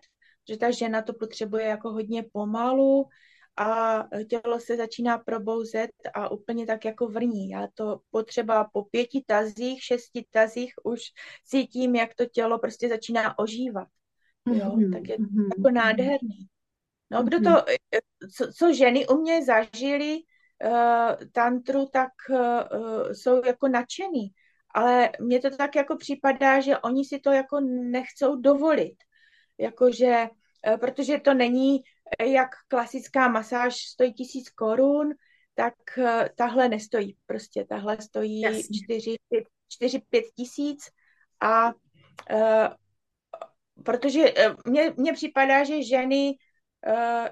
že 0.51 0.57
ta 0.57 0.71
žena 0.71 1.03
to 1.03 1.13
potřebuje 1.13 1.65
jako 1.65 1.93
hodně 1.93 2.25
pomalu, 2.33 3.05
a 3.57 4.03
tělo 4.29 4.61
se 4.61 4.77
začíná 4.77 5.19
probouzet 5.19 5.91
a 6.15 6.29
úplně 6.29 6.67
tak 6.67 6.85
jako 6.85 7.07
vrní. 7.07 7.51
Já 7.51 7.69
to 7.75 8.01
potřeba 8.11 8.65
po 8.73 8.85
pěti 8.85 9.25
tazích, 9.27 9.83
šesti 9.83 10.27
tazích 10.31 10.75
už 10.85 11.01
cítím, 11.45 11.95
jak 11.95 12.15
to 12.15 12.27
tělo 12.27 12.59
prostě 12.59 12.89
začíná 12.89 13.39
ožívat. 13.39 13.89
Jo, 14.47 14.65
mm-hmm. 14.65 14.93
tak 14.93 15.09
je 15.09 15.17
to 15.17 15.23
mm-hmm. 15.23 15.49
jako 15.57 15.71
nádherný. 15.71 16.47
No, 17.11 17.23
kdo 17.23 17.41
to, 17.41 17.51
mm-hmm. 17.51 17.99
co, 18.35 18.53
co 18.53 18.73
ženy 18.73 19.07
u 19.07 19.21
mě 19.21 19.45
zažili 19.45 20.19
uh, 20.65 21.29
tantru, 21.33 21.87
tak 21.93 22.13
uh, 22.31 23.13
jsou 23.13 23.45
jako 23.47 23.69
nadšený. 23.69 24.33
Ale 24.75 25.11
mně 25.21 25.41
to 25.41 25.57
tak 25.57 25.77
jako 25.77 25.97
připadá, 25.97 26.61
že 26.61 26.79
oni 26.79 27.05
si 27.05 27.19
to 27.19 27.33
jako 27.33 27.61
nechcou 27.91 28.37
dovolit. 28.37 28.97
Jakože, 29.59 30.29
uh, 30.69 30.77
protože 30.77 31.21
to 31.21 31.35
není 31.35 31.83
jak 32.25 32.49
klasická 32.69 33.29
masáž 33.29 33.77
stojí 33.77 34.13
tisíc 34.13 34.51
korun, 34.51 35.11
tak 35.55 35.75
eh, 35.99 36.31
tahle 36.37 36.69
nestojí. 36.69 37.17
Prostě 37.27 37.65
tahle 37.65 38.01
stojí 38.01 38.43
4-5 39.83 40.23
tisíc 40.37 40.85
a 41.41 41.73
uh, 42.33 42.69
protože 43.85 44.33
uh, 44.33 44.55
mně, 44.67 44.95
mně 44.97 45.13
připadá, 45.13 45.65
že 45.65 45.83
ženy 45.83 46.35
uh, 46.87 47.29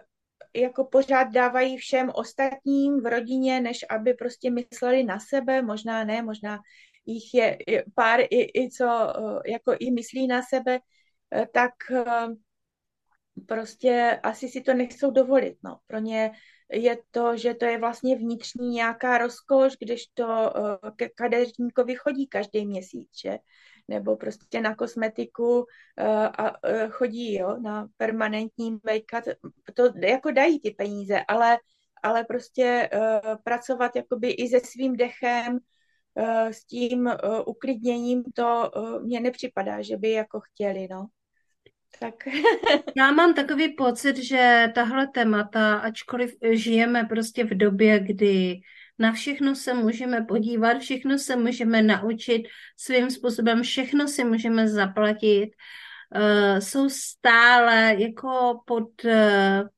jako 0.57 0.85
pořád 0.85 1.25
dávají 1.25 1.77
všem 1.77 2.11
ostatním 2.15 3.01
v 3.01 3.07
rodině, 3.07 3.61
než 3.61 3.85
aby 3.91 4.15
prostě 4.15 4.51
mysleli 4.51 5.05
na 5.05 5.21
sebe, 5.21 5.63
možná 5.63 6.05
ne, 6.05 6.23
možná 6.23 6.59
jich 7.07 7.35
je 7.35 7.59
pár 7.95 8.21
i, 8.21 8.63
i 8.63 8.71
co 8.71 8.85
uh, 8.85 9.41
jako 9.47 9.75
i 9.81 9.91
myslí 9.91 10.27
na 10.27 10.43
sebe, 10.43 10.79
uh, 10.79 11.45
tak 11.55 11.73
uh, 11.91 12.35
prostě 13.49 14.21
asi 14.23 14.49
si 14.49 14.61
to 14.61 14.75
nechcou 14.75 15.11
dovolit. 15.11 15.57
No. 15.65 15.79
Pro 15.87 15.99
ně 15.99 16.33
je 16.73 16.99
to, 17.11 17.37
že 17.37 17.55
to 17.55 17.65
je 17.65 17.79
vlastně 17.79 18.17
vnitřní 18.17 18.69
nějaká 18.71 19.19
rozkoš, 19.19 19.77
když 19.81 20.07
to 20.07 20.27
uh, 20.27 20.91
ke 20.97 21.09
kadeřníkovi 21.09 21.95
chodí 21.95 22.27
každý 22.27 22.67
měsíc, 22.67 23.09
že? 23.23 23.39
Nebo 23.89 24.17
prostě 24.17 24.61
na 24.61 24.75
kosmetiku 24.75 25.59
uh, 25.59 25.65
a 26.39 26.65
uh, 26.65 26.91
chodí, 26.91 27.35
jo, 27.35 27.57
na 27.61 27.89
permanentní 27.97 28.77
make-up. 28.77 29.35
To 29.75 29.93
jako 30.03 30.31
dají 30.31 30.61
ty 30.61 30.71
peníze, 30.71 31.21
ale, 31.29 31.59
ale 32.03 32.25
prostě 32.25 32.91
pracovat 33.45 33.97
jakoby 33.97 34.31
i 34.31 34.49
se 34.49 34.61
svým 34.61 34.97
dechem, 34.97 35.59
s 36.51 36.65
tím 36.65 37.11
uklidněním, 37.47 38.23
to 38.35 38.71
mně 39.03 39.21
nepřipadá, 39.21 39.83
že 39.83 39.97
by 39.97 40.11
jako 40.11 40.41
chtěli, 40.41 40.89
no. 40.91 41.07
Tak. 42.01 42.15
Já 42.97 43.13
mám 43.13 43.35
takový 43.35 43.75
pocit, 43.75 44.17
že 44.17 44.73
tahle 44.75 45.07
témata, 45.07 45.77
ačkoliv 45.77 46.35
žijeme 46.51 47.05
prostě 47.05 47.45
v 47.45 47.57
době, 47.57 48.01
kdy 48.01 48.61
na 48.99 49.13
všechno 49.13 49.55
se 49.55 49.75
můžeme 49.75 50.23
podívat, 50.23 50.79
všechno 50.79 51.19
se 51.19 51.37
můžeme 51.37 51.83
naučit 51.83 52.43
svým 52.77 53.11
způsobem, 53.11 53.63
všechno 53.63 54.09
si 54.09 54.25
můžeme 54.25 54.69
zaplatit, 54.69 55.51
uh, 56.17 56.59
jsou 56.59 56.89
stále 56.89 57.95
jako 57.99 58.61
pod 58.67 59.05
uh, 59.05 59.69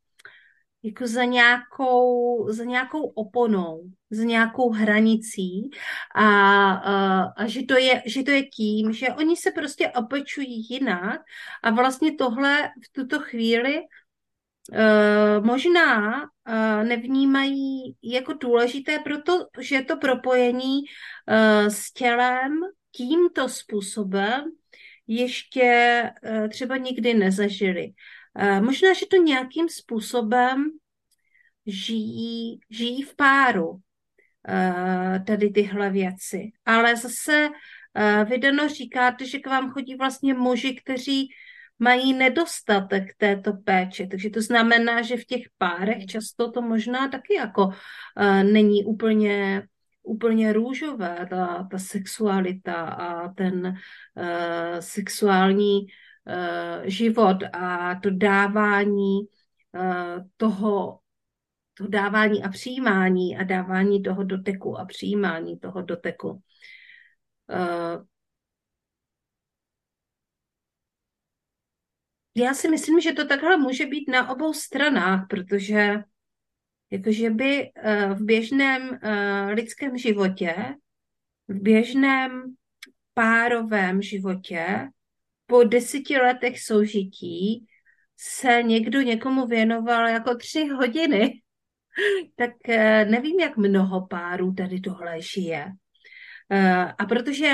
jako 0.83 1.07
za 1.07 1.25
nějakou, 1.25 2.47
za 2.53 2.65
nějakou 2.65 3.07
oponou, 3.07 3.83
za 4.13 4.25
nějakou 4.25 4.71
hranicí 4.71 5.71
a, 6.15 6.29
a, 6.73 7.23
a 7.23 7.47
že, 7.47 7.63
to 7.63 7.79
je, 7.79 8.03
že 8.07 8.23
to 8.23 8.31
je 8.31 8.43
tím, 8.43 8.93
že 8.93 9.09
oni 9.09 9.37
se 9.37 9.51
prostě 9.51 9.89
opečují 9.89 10.67
jinak 10.71 11.21
a 11.63 11.71
vlastně 11.71 12.15
tohle 12.15 12.69
v 12.69 12.93
tuto 12.93 13.21
chvíli 13.21 13.81
uh, 13.81 15.47
možná 15.47 16.23
uh, 16.23 16.85
nevnímají 16.85 17.97
jako 18.03 18.33
důležité, 18.33 18.99
protože 18.99 19.83
to 19.83 19.97
propojení 19.97 20.79
uh, 20.79 21.67
s 21.69 21.93
tělem 21.93 22.61
tímto 22.97 23.49
způsobem 23.49 24.45
ještě 25.07 26.11
třeba 26.51 26.77
nikdy 26.77 27.15
nezažili. 27.15 27.93
Možná, 28.61 28.93
že 28.93 29.07
to 29.07 29.17
nějakým 29.17 29.69
způsobem 29.69 30.71
žijí, 31.67 32.61
žijí 32.71 33.03
v 33.03 33.17
páru, 33.17 33.77
tady 35.27 35.51
tyhle 35.51 35.91
věci. 35.91 36.53
Ale 36.67 36.97
zase 36.97 37.49
eh, 37.95 38.25
vydano 38.25 38.69
říkáte, 38.69 39.27
že 39.27 39.39
k 39.39 39.47
vám 39.47 39.71
chodí 39.71 39.95
vlastně 39.95 40.35
muži, 40.35 40.75
kteří 40.75 41.29
mají 41.79 42.13
nedostatek 42.13 43.15
této 43.17 43.53
péče. 43.53 44.07
Takže 44.07 44.31
to 44.31 44.43
znamená, 44.43 45.03
že 45.03 45.17
v 45.17 45.25
těch 45.25 45.43
párech 45.59 46.07
často 46.07 46.51
to 46.51 46.63
možná 46.63 47.09
taky 47.09 47.35
jako 47.35 47.71
není 48.43 48.85
úplně 48.85 49.63
úplně 50.03 50.53
růžové, 50.53 51.27
ta, 51.31 51.69
ta 51.71 51.79
sexualita 51.79 52.75
a 52.75 53.29
ten 53.33 53.75
sexuální 54.81 55.87
život 56.85 57.37
a 57.53 57.95
to 57.95 58.11
dávání 58.11 59.21
toho, 60.37 60.99
to 61.83 61.89
dávání 61.89 62.45
a 62.45 62.49
přijímání 62.49 63.37
a 63.37 63.43
dávání 63.45 64.03
toho 64.03 64.25
doteku 64.25 64.79
a 64.79 64.85
přijímání 64.85 65.59
toho 65.59 65.83
doteku. 65.83 66.31
Uh, 66.31 68.05
já 72.35 72.55
si 72.55 72.69
myslím, 72.69 73.01
že 73.01 73.13
to 73.13 73.27
takhle 73.27 73.57
může 73.57 73.87
být 73.87 74.11
na 74.11 74.31
obou 74.31 74.53
stranách, 74.53 75.27
protože 75.31 75.95
jakože 76.91 77.31
by 77.31 77.71
v 78.15 78.25
běžném 78.25 78.99
lidském 79.49 79.99
životě, 79.99 80.55
v 81.49 81.55
běžném 81.55 82.55
párovém 83.15 84.03
životě 84.03 84.89
po 85.47 85.65
deseti 85.65 86.17
letech 86.19 86.61
soužití 86.61 87.67
se 88.17 88.63
někdo 88.63 89.01
někomu 89.01 89.47
věnoval 89.47 90.09
jako 90.09 90.37
tři 90.37 90.67
hodiny, 90.67 91.42
tak 92.37 92.51
eh, 92.69 93.05
nevím, 93.05 93.41
jak 93.41 93.57
mnoho 93.57 94.07
párů 94.07 94.53
tady 94.53 94.81
tohle 94.81 95.21
žije. 95.21 95.73
Eh, 96.51 96.93
a 96.99 97.07
protože 97.07 97.53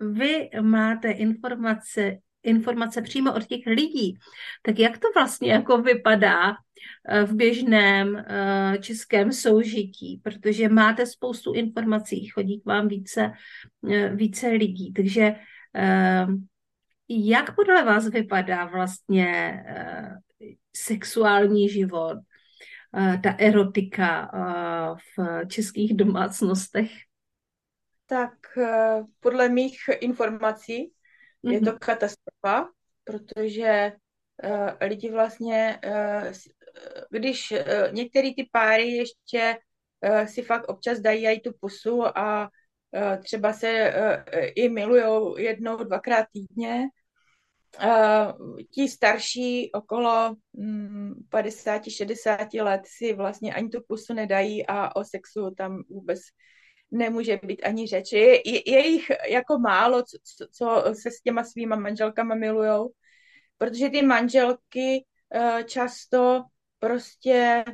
vy 0.00 0.50
máte 0.60 1.10
informace, 1.10 2.16
informace 2.42 3.02
přímo 3.02 3.34
od 3.34 3.46
těch 3.46 3.66
lidí, 3.66 4.18
tak 4.62 4.78
jak 4.78 4.98
to 4.98 5.08
vlastně 5.14 5.52
jako 5.52 5.82
vypadá 5.82 6.52
eh, 7.08 7.24
v 7.24 7.34
běžném 7.34 8.24
českém 8.80 9.32
soužití, 9.32 10.20
protože 10.24 10.68
máte 10.68 11.06
spoustu 11.06 11.52
informací, 11.52 12.26
chodí 12.26 12.60
k 12.60 12.66
vám 12.66 12.88
více, 12.88 13.32
více 14.14 14.48
lidí, 14.48 14.92
takže 14.92 15.34
jak 17.08 17.54
podle 17.54 17.84
vás 17.84 18.08
vypadá 18.08 18.64
vlastně 18.64 19.62
sexuální 20.76 21.68
život, 21.68 22.18
ta 23.22 23.36
erotika 23.38 24.32
uh, 24.32 24.98
v 25.16 25.46
českých 25.46 25.96
domácnostech? 25.96 26.90
Tak 28.06 28.34
uh, 28.56 29.06
podle 29.20 29.48
mých 29.48 29.76
informací 30.00 30.92
mm-hmm. 31.44 31.52
je 31.52 31.60
to 31.60 31.70
mhm. 31.70 31.78
katastrofa, 31.78 32.68
protože 33.04 33.92
lidi 34.80 35.10
vlastně, 35.10 35.80
když 37.10 37.54
některé 37.90 38.30
ty 38.36 38.48
páry 38.52 38.88
ještě 38.88 39.56
si 40.24 40.42
fakt 40.42 40.68
občas 40.68 41.00
dají 41.00 41.26
i 41.26 41.40
tu 41.40 41.52
pusu 41.60 42.18
a 42.18 42.50
Eh, 42.96 43.18
třeba 43.18 43.52
se 43.52 43.68
eh, 43.68 44.46
i 44.46 44.68
milují 44.68 45.44
jednou, 45.44 45.76
dvakrát 45.76 46.26
týdně. 46.32 46.88
Eh, 47.80 48.32
ti 48.70 48.88
starší 48.88 49.72
okolo 49.72 50.36
50-60 51.30 52.48
mm, 52.54 52.66
let 52.66 52.80
si 52.84 53.14
vlastně 53.14 53.54
ani 53.54 53.68
tu 53.68 53.78
pusu 53.88 54.14
nedají 54.14 54.66
a 54.66 54.96
o 54.96 55.04
sexu 55.04 55.54
tam 55.56 55.82
vůbec 55.90 56.20
nemůže 56.90 57.40
být 57.42 57.62
ani 57.64 57.86
řeč. 57.86 58.12
Je, 58.12 58.48
je, 58.70 58.86
jich 58.88 59.10
jako 59.30 59.58
málo, 59.58 60.02
co, 60.02 60.46
co 60.52 60.84
se 61.02 61.10
s 61.10 61.20
těma 61.20 61.44
svýma 61.44 61.76
manželkama 61.76 62.34
milujou, 62.34 62.90
protože 63.58 63.90
ty 63.90 64.02
manželky 64.02 65.04
často 65.66 66.44
prostě 66.78 67.64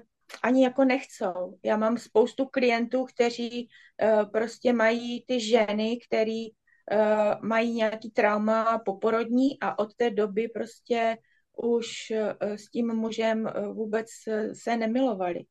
ani 0.43 0.65
jako 0.65 0.85
nechcou. 0.85 1.59
Já 1.65 1.77
mám 1.77 1.99
spoustu 1.99 2.47
klientů, 2.47 3.05
kteří 3.05 3.69
uh, 4.03 4.31
prostě 4.31 4.73
mají 4.73 5.25
ty 5.27 5.41
ženy, 5.41 5.99
který 6.09 6.47
uh, 6.92 7.42
mají 7.42 7.74
nějaký 7.74 8.11
trauma 8.11 8.79
poporodní 8.79 9.61
a 9.61 9.79
od 9.79 9.94
té 9.94 10.11
doby 10.11 10.48
prostě 10.48 11.18
už 11.57 11.88
uh, 12.11 12.53
s 12.57 12.70
tím 12.70 12.94
mužem 12.94 13.44
uh, 13.44 13.74
vůbec 13.74 14.07
se 14.53 14.76
nemilovali. 14.76 15.44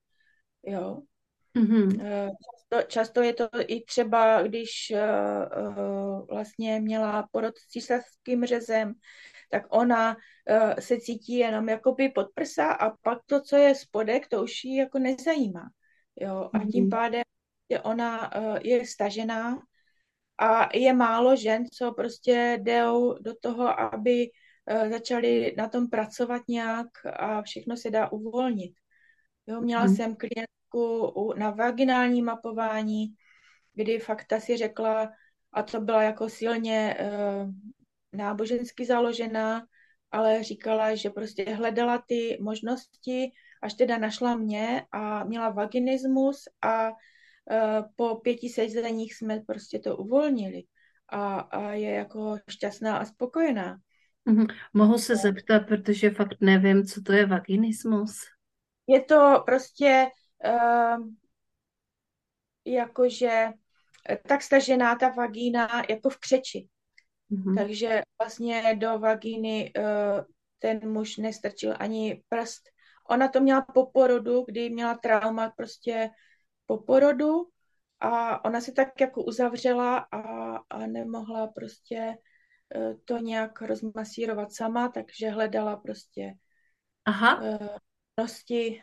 Jo. 0.64 1.02
Mm-hmm. 1.58 2.00
Často, 2.30 2.88
často 2.88 3.22
je 3.22 3.34
to 3.34 3.50
i 3.68 3.84
třeba, 3.84 4.42
když 4.42 4.94
uh, 4.96 6.28
vlastně 6.30 6.80
měla 6.80 7.28
porod 7.32 7.58
s 7.58 7.68
císařským 7.68 8.46
řezem, 8.46 8.94
tak 9.52 9.64
ona 9.70 10.16
uh, 10.16 10.74
se 10.80 11.00
cítí 11.00 11.38
jenom 11.38 11.70
jakoby 11.70 12.10
pod 12.10 12.28
prsa 12.34 12.72
a 12.72 12.90
pak 12.90 13.20
to, 13.26 13.42
co 13.42 13.56
je 13.58 13.76
spodek, 13.76 14.28
to 14.28 14.44
už 14.44 14.64
ji 14.64 14.78
jako 14.78 15.00
nezajímá. 15.00 15.70
Jo? 16.16 16.50
A 16.54 16.60
tím 16.72 16.84
mhm. 16.84 16.90
pádem 16.90 17.24
je 17.70 17.82
ona 17.82 18.36
uh, 18.36 18.58
je 18.64 18.88
stažená 18.88 19.62
a 20.40 20.78
je 20.78 20.94
málo 20.94 21.36
žen, 21.36 21.66
co 21.74 21.92
prostě 21.92 22.60
jdou 22.62 23.14
do 23.22 23.34
toho, 23.42 23.80
aby 23.80 24.28
uh, 24.72 24.90
začali 24.90 25.56
na 25.58 25.70
tom 25.70 25.90
pracovat 25.90 26.42
nějak 26.48 26.88
a 27.06 27.42
všechno 27.42 27.78
se 27.78 27.90
dá 27.90 28.12
uvolnit. 28.12 28.74
Jo, 29.48 29.62
měla 29.62 29.82
hmm. 29.82 29.96
jsem 29.96 30.16
klientku 30.16 31.34
na 31.38 31.50
vaginální 31.50 32.22
mapování, 32.22 33.08
kdy 33.74 34.00
fakt 34.00 34.26
ta 34.28 34.40
si 34.40 34.58
řekla, 34.58 35.12
a 35.54 35.64
to 35.64 35.82
byla 35.82 36.04
jako 36.04 36.30
silně 36.30 36.98
uh, 37.00 37.52
nábožensky 38.14 38.86
založená, 38.86 39.66
ale 40.12 40.44
říkala, 40.44 40.96
že 40.96 41.10
prostě 41.10 41.44
hledala 41.56 42.04
ty 42.08 42.38
možnosti, 42.42 43.32
až 43.62 43.74
teda 43.74 43.98
našla 43.98 44.36
mě 44.36 44.86
a 44.92 45.24
měla 45.24 45.50
vaginismus 45.50 46.44
a 46.62 46.92
po 47.96 48.16
pěti 48.16 48.50
sezeních 48.50 49.16
jsme 49.16 49.40
prostě 49.40 49.80
to 49.80 49.98
uvolnili 49.98 50.64
a, 51.10 51.40
a 51.40 51.72
je 51.72 51.92
jako 51.92 52.38
šťastná 52.50 52.98
a 52.98 53.06
spokojená. 53.06 53.78
Mm-hmm. 54.30 54.56
Mohu 54.74 54.98
se 54.98 55.16
zeptat, 55.16 55.60
protože 55.60 56.10
fakt 56.10 56.38
nevím, 56.42 56.86
co 56.86 57.02
to 57.02 57.14
je 57.14 57.26
vaginismus. 57.26 58.22
Je 58.88 59.02
to 59.02 59.44
prostě 59.46 60.08
uh, 60.46 61.08
jakože 62.66 63.48
tak 64.28 64.42
stažená 64.42 64.96
ta 64.96 65.10
vagína 65.10 65.84
jako 65.90 66.10
v 66.10 66.18
křeči. 66.18 66.68
Mm-hmm. 67.32 67.58
Takže 67.58 68.02
vlastně 68.22 68.76
do 68.76 69.00
vagíny 69.00 69.74
uh, 69.78 70.24
ten 70.60 70.92
muž 70.92 71.18
nestrčil 71.18 71.76
ani 71.80 72.24
prst. 72.30 72.62
Ona 73.10 73.28
to 73.28 73.40
měla 73.42 73.62
po 73.62 73.86
porodu, 73.86 74.46
kdy 74.48 74.70
měla 74.70 74.96
trauma 74.96 75.50
prostě 75.58 76.10
po 76.70 76.78
porodu 76.78 77.50
a 78.00 78.46
ona 78.46 78.62
se 78.62 78.72
tak 78.72 79.02
jako 79.02 79.24
uzavřela 79.24 79.98
a, 79.98 80.22
a 80.58 80.88
nemohla 80.88 81.48
prostě 81.48 82.18
uh, 82.76 82.94
to 83.06 83.18
nějak 83.18 83.62
rozmasírovat 83.62 84.54
sama, 84.54 84.90
takže 84.90 85.30
hledala 85.30 85.76
prostě 85.76 86.34
Aha. 87.06 87.42
Uh, 87.42 87.68
nosti 88.20 88.82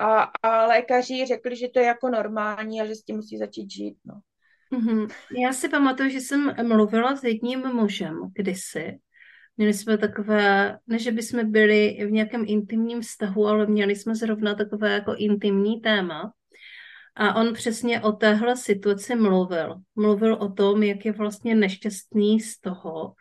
a, 0.00 0.30
a 0.42 0.66
lékaři 0.66 1.26
řekli, 1.26 1.56
že 1.56 1.68
to 1.68 1.78
je 1.78 1.86
jako 1.86 2.08
normální 2.08 2.80
a 2.80 2.86
že 2.86 2.94
s 2.94 3.02
tím 3.02 3.16
musí 3.16 3.38
začít 3.38 3.70
žít, 3.70 3.96
no. 4.04 4.20
Mm-hmm. 4.72 5.14
Já 5.42 5.52
si 5.52 5.68
pamatuju, 5.68 6.10
že 6.10 6.20
jsem 6.20 6.54
mluvila 6.68 7.16
s 7.16 7.24
jedním 7.24 7.60
mužem 7.60 8.20
kdysi. 8.34 8.98
Měli 9.56 9.74
jsme 9.74 9.98
takové, 9.98 10.78
ne 10.86 10.98
že 10.98 11.12
bychom 11.12 11.50
byli 11.50 12.06
v 12.06 12.10
nějakém 12.10 12.44
intimním 12.46 13.00
vztahu, 13.00 13.46
ale 13.46 13.66
měli 13.66 13.96
jsme 13.96 14.14
zrovna 14.14 14.54
takové 14.54 14.92
jako 14.92 15.14
intimní 15.14 15.80
téma. 15.80 16.32
A 17.14 17.34
on 17.34 17.52
přesně 17.52 18.00
o 18.00 18.12
téhle 18.12 18.56
situaci 18.56 19.16
mluvil. 19.16 19.74
Mluvil 19.96 20.34
o 20.34 20.48
tom, 20.48 20.82
jak 20.82 21.04
je 21.04 21.12
vlastně 21.12 21.54
nešťastný 21.54 22.40
z 22.40 22.60
toho, 22.60 23.14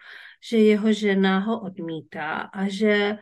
že 0.50 0.58
jeho 0.58 0.94
žena 0.94 1.40
ho 1.40 1.62
odmítá 1.62 2.36
a 2.36 2.68
že 2.68 3.18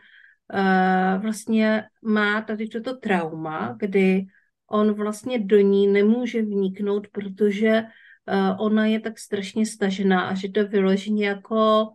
uh, 0.52 1.22
vlastně 1.22 1.84
má 2.02 2.42
tady 2.42 2.68
toto 2.68 2.96
trauma, 2.96 3.76
kdy 3.78 4.26
on 4.70 4.92
vlastně 4.92 5.38
do 5.38 5.60
ní 5.60 5.86
nemůže 5.86 6.42
vniknout, 6.42 7.08
protože 7.08 7.82
uh, 7.82 8.66
ona 8.66 8.86
je 8.86 9.00
tak 9.00 9.18
strašně 9.18 9.66
stažená 9.66 10.20
a 10.20 10.34
že 10.34 10.48
to 10.48 10.68
vyložení 10.68 11.20
jako 11.20 11.88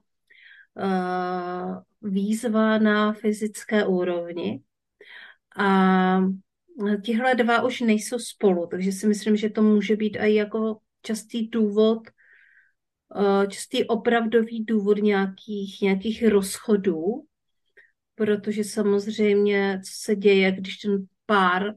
uh, 0.75 1.81
výzva 2.01 2.77
na 2.77 3.13
fyzické 3.13 3.85
úrovni. 3.85 4.61
A 5.57 6.19
tihle 7.01 7.35
dva 7.35 7.61
už 7.61 7.81
nejsou 7.81 8.19
spolu, 8.19 8.67
takže 8.67 8.91
si 8.91 9.07
myslím, 9.07 9.37
že 9.37 9.49
to 9.49 9.61
může 9.61 9.95
být 9.95 10.17
i 10.19 10.35
jako 10.35 10.79
častý 11.01 11.47
důvod, 11.47 11.99
uh, 13.15 13.45
častý 13.47 13.85
opravdový 13.85 14.65
důvod 14.65 14.97
nějakých, 14.97 15.81
nějakých 15.81 16.27
rozchodů, 16.27 17.25
protože 18.15 18.63
samozřejmě, 18.63 19.81
co 19.85 19.91
se 19.95 20.15
děje, 20.15 20.51
když 20.51 20.77
ten 20.77 21.05
pár, 21.25 21.73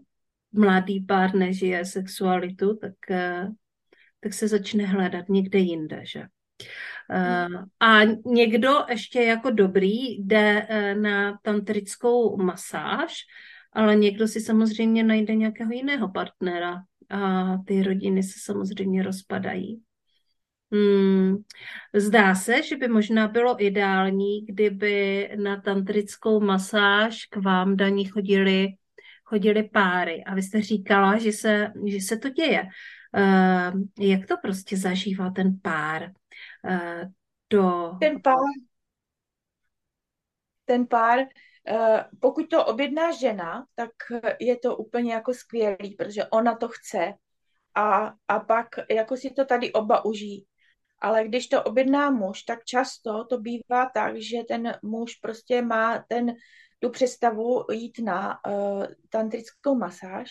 mladý 0.53 1.01
pár 1.01 1.35
nežije 1.35 1.85
sexualitu, 1.85 2.77
tak, 2.77 2.95
uh, 3.11 3.55
tak 4.21 4.33
se 4.35 4.49
začne 4.49 4.87
hledat 4.87 5.29
někde 5.29 5.59
jinde, 5.59 6.03
že? 6.07 6.23
Uh, 7.11 7.65
a 7.81 8.05
někdo 8.27 8.85
ještě 8.89 9.23
jako 9.23 9.51
dobrý 9.51 10.19
jde 10.19 10.67
na 11.01 11.39
tantrickou 11.43 12.37
masáž, 12.37 13.15
ale 13.79 13.97
někdo 13.97 14.29
si 14.29 14.41
samozřejmě 14.41 15.05
najde 15.05 15.35
nějakého 15.35 15.73
jiného 15.73 16.09
partnera 16.09 16.83
a 17.11 17.57
ty 17.67 17.83
rodiny 17.83 18.23
se 18.23 18.41
samozřejmě 18.43 19.03
rozpadají. 19.03 19.83
Hmm. 20.73 21.37
Zdá 21.95 22.35
se, 22.35 22.63
že 22.63 22.77
by 22.77 22.89
možná 22.89 23.29
bylo 23.29 23.65
ideální, 23.65 24.47
kdyby 24.47 25.31
na 25.43 25.61
tantrickou 25.61 26.41
masáž 26.41 27.25
k 27.25 27.37
vám 27.37 27.77
daní 27.77 28.05
chodili, 28.05 28.69
chodili 29.25 29.63
páry. 29.63 30.25
A 30.25 30.35
vy 30.35 30.43
jste 30.43 30.63
říkala, 30.63 31.19
že 31.19 31.33
se, 31.33 31.73
že 31.87 32.01
se 32.01 32.17
to 32.17 32.29
děje. 32.29 32.63
Uh, 33.17 33.83
jak 33.99 34.27
to 34.27 34.37
prostě 34.43 34.77
zažívá 34.77 35.31
ten 35.31 35.59
pár? 35.63 36.11
Uh, 36.71 37.13
do... 37.51 37.93
Ten 38.01 38.23
pár, 38.23 38.35
ten 40.65 40.87
pár 40.87 41.19
pokud 42.21 42.47
to 42.51 42.65
objedná 42.65 43.13
žena, 43.13 43.67
tak 43.75 43.91
je 44.41 44.57
to 44.57 44.77
úplně 44.77 45.13
jako 45.13 45.35
skvělý, 45.35 45.95
protože 45.99 46.25
ona 46.25 46.57
to 46.57 46.69
chce 46.69 47.15
a, 47.75 48.13
a 48.29 48.41
pak 48.41 48.67
jako 48.91 49.17
si 49.17 49.31
to 49.31 49.45
tady 49.45 49.73
oba 49.73 50.05
užijí. 50.05 50.47
Ale 51.01 51.25
když 51.25 51.49
to 51.49 51.63
objedná 51.63 52.11
muž, 52.11 52.43
tak 52.43 52.65
často 52.65 53.25
to 53.25 53.39
bývá 53.39 53.91
tak, 53.95 54.17
že 54.17 54.39
ten 54.49 54.79
muž 54.83 55.15
prostě 55.15 55.63
má 55.63 56.05
ten, 56.09 56.35
tu 56.79 56.91
představu 56.91 57.65
jít 57.73 57.99
na 57.99 58.39
uh, 58.47 58.87
tantrickou 59.09 59.75
masáž 59.75 60.31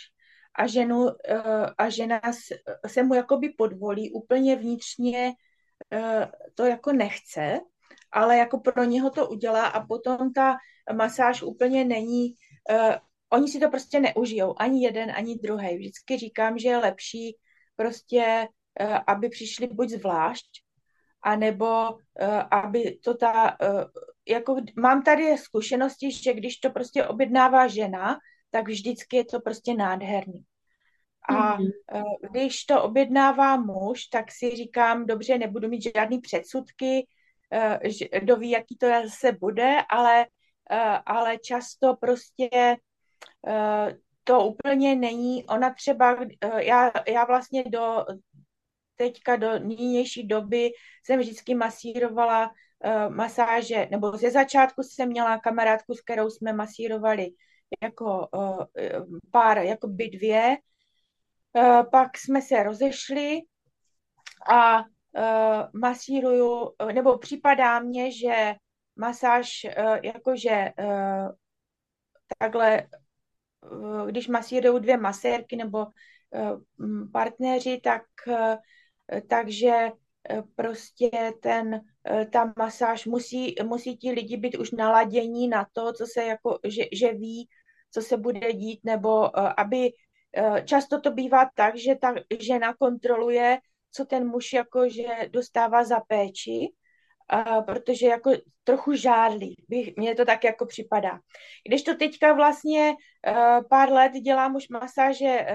a, 0.56 0.67
ženu, 0.67 1.04
uh, 1.04 1.12
a 1.78 1.89
žena 1.89 2.21
se 2.88 3.04
mu 3.04 3.13
jakoby 3.13 3.50
podvolí, 3.50 4.12
úplně 4.12 4.56
vnitřně 4.56 5.34
uh, 5.93 6.26
to 6.56 6.65
jako 6.65 6.93
nechce, 6.93 7.60
ale 8.11 8.37
jako 8.37 8.59
pro 8.59 8.83
něho 8.83 9.09
to 9.09 9.29
udělá 9.29 9.65
a 9.65 9.85
potom 9.85 10.33
ta 10.33 10.57
masáž 10.93 11.43
úplně 11.43 11.85
není, 11.85 12.33
uh, 12.71 12.95
oni 13.29 13.47
si 13.47 13.59
to 13.59 13.69
prostě 13.69 13.99
neužijou, 13.99 14.55
ani 14.57 14.83
jeden, 14.83 15.11
ani 15.11 15.35
druhý. 15.35 15.77
Vždycky 15.77 16.17
říkám, 16.17 16.57
že 16.57 16.69
je 16.69 16.77
lepší 16.77 17.37
prostě 17.75 18.47
Eh, 18.79 18.99
aby 19.07 19.29
přišli 19.29 19.67
buď 19.67 19.89
zvlášť, 19.89 20.49
anebo 21.21 21.97
eh, 22.19 22.41
aby 22.51 22.97
to 23.03 23.17
ta, 23.17 23.57
eh, 23.61 23.85
jako 24.27 24.55
mám 24.79 25.03
tady 25.03 25.37
zkušenosti, 25.37 26.11
že 26.11 26.33
když 26.33 26.57
to 26.57 26.69
prostě 26.69 27.05
objednává 27.05 27.67
žena, 27.67 28.17
tak 28.51 28.67
vždycky 28.67 29.15
je 29.17 29.25
to 29.25 29.39
prostě 29.39 29.73
nádherný. 29.73 30.43
A 31.29 31.57
mm-hmm. 31.57 31.71
když 32.31 32.63
to 32.63 32.83
objednává 32.83 33.57
muž, 33.57 34.05
tak 34.05 34.31
si 34.31 34.55
říkám, 34.55 35.05
dobře, 35.05 35.37
nebudu 35.37 35.69
mít 35.69 35.83
žádný 35.95 36.19
předsudky, 36.19 37.07
kdo 38.19 38.36
ví, 38.36 38.49
jaký 38.49 38.77
to 38.77 38.88
se 39.07 39.31
bude, 39.31 39.77
ale, 39.89 40.25
ale 41.05 41.38
často 41.38 41.95
prostě 41.95 42.77
to 44.23 44.45
úplně 44.45 44.95
není, 44.95 45.45
ona 45.45 45.73
třeba, 45.73 46.17
já, 46.57 46.91
já 47.07 47.25
vlastně 47.25 47.63
do 47.63 48.05
teďka 48.95 49.36
do 49.36 49.60
nynější 49.60 50.27
doby 50.27 50.71
jsem 51.05 51.19
vždycky 51.19 51.55
masírovala 51.55 52.51
masáže, 53.10 53.88
nebo 53.91 54.17
ze 54.17 54.31
začátku 54.31 54.83
jsem 54.83 55.10
měla 55.10 55.38
kamarádku, 55.38 55.93
s 55.93 56.01
kterou 56.01 56.29
jsme 56.29 56.53
masírovali 56.53 57.29
jako 57.81 58.27
pár, 59.31 59.57
jako 59.57 59.88
by 59.88 60.10
dvě. 60.10 60.57
Pak 61.91 62.17
jsme 62.17 62.41
se 62.41 62.63
rozešli 62.63 63.39
a 64.51 64.83
uh, 65.17 65.80
masíruju, 65.82 66.49
uh, 66.49 66.91
nebo 66.91 67.17
připadá 67.17 67.80
mně, 67.80 68.12
že 68.12 68.56
masáž, 68.95 69.65
uh, 69.80 69.97
jakože 70.03 70.71
uh, 70.80 71.30
takhle, 72.38 72.88
uh, 73.71 74.08
když 74.08 74.27
masírují 74.27 74.82
dvě 74.82 74.97
masérky 74.97 75.56
nebo 75.56 75.86
uh, 75.86 77.12
partneři, 77.12 77.82
tak 77.84 78.03
uh, 78.27 78.56
takže 79.27 79.91
eh, 80.30 80.43
prostě 80.56 81.10
ten, 81.41 81.82
eh, 82.10 82.25
ta 82.25 82.53
masáž 82.58 83.06
musí, 83.06 83.56
musí 83.63 83.97
ti 83.97 84.12
lidi 84.12 84.38
být 84.38 84.58
už 84.58 84.71
naladění 84.71 85.47
na 85.47 85.67
to, 85.73 85.93
co 85.93 86.06
se 86.06 86.23
jako, 86.25 86.60
že, 86.63 86.84
že 86.91 87.13
ví, 87.13 87.49
co 87.91 88.01
se 88.01 88.17
bude 88.17 88.53
dít, 88.53 88.80
nebo 88.84 89.39
eh, 89.39 89.53
aby 89.58 89.89
často 90.65 91.01
to 91.01 91.12
bývá 91.12 91.49
tak, 91.56 91.77
že 91.77 91.95
ta 91.95 92.13
žena 92.39 92.73
kontroluje, 92.73 93.60
co 93.91 94.06
ten 94.06 94.28
muž 94.28 94.54
jako, 94.54 94.89
že 94.89 95.08
dostává 95.32 95.84
za 95.84 96.00
péči, 96.00 96.67
a 97.30 97.62
protože 97.62 98.08
jako 98.08 98.32
trochu 98.63 98.93
žádlí, 98.93 99.56
mně 99.97 100.15
to 100.15 100.26
tak 100.26 100.43
jako 100.43 100.65
připadá. 100.65 101.19
Když 101.67 101.84
to 101.84 101.95
teďka 101.95 102.34
vlastně 102.34 102.95
pár 103.69 103.91
let 103.91 104.12
dělám 104.12 104.56
už 104.56 104.69
masáže 104.69 105.45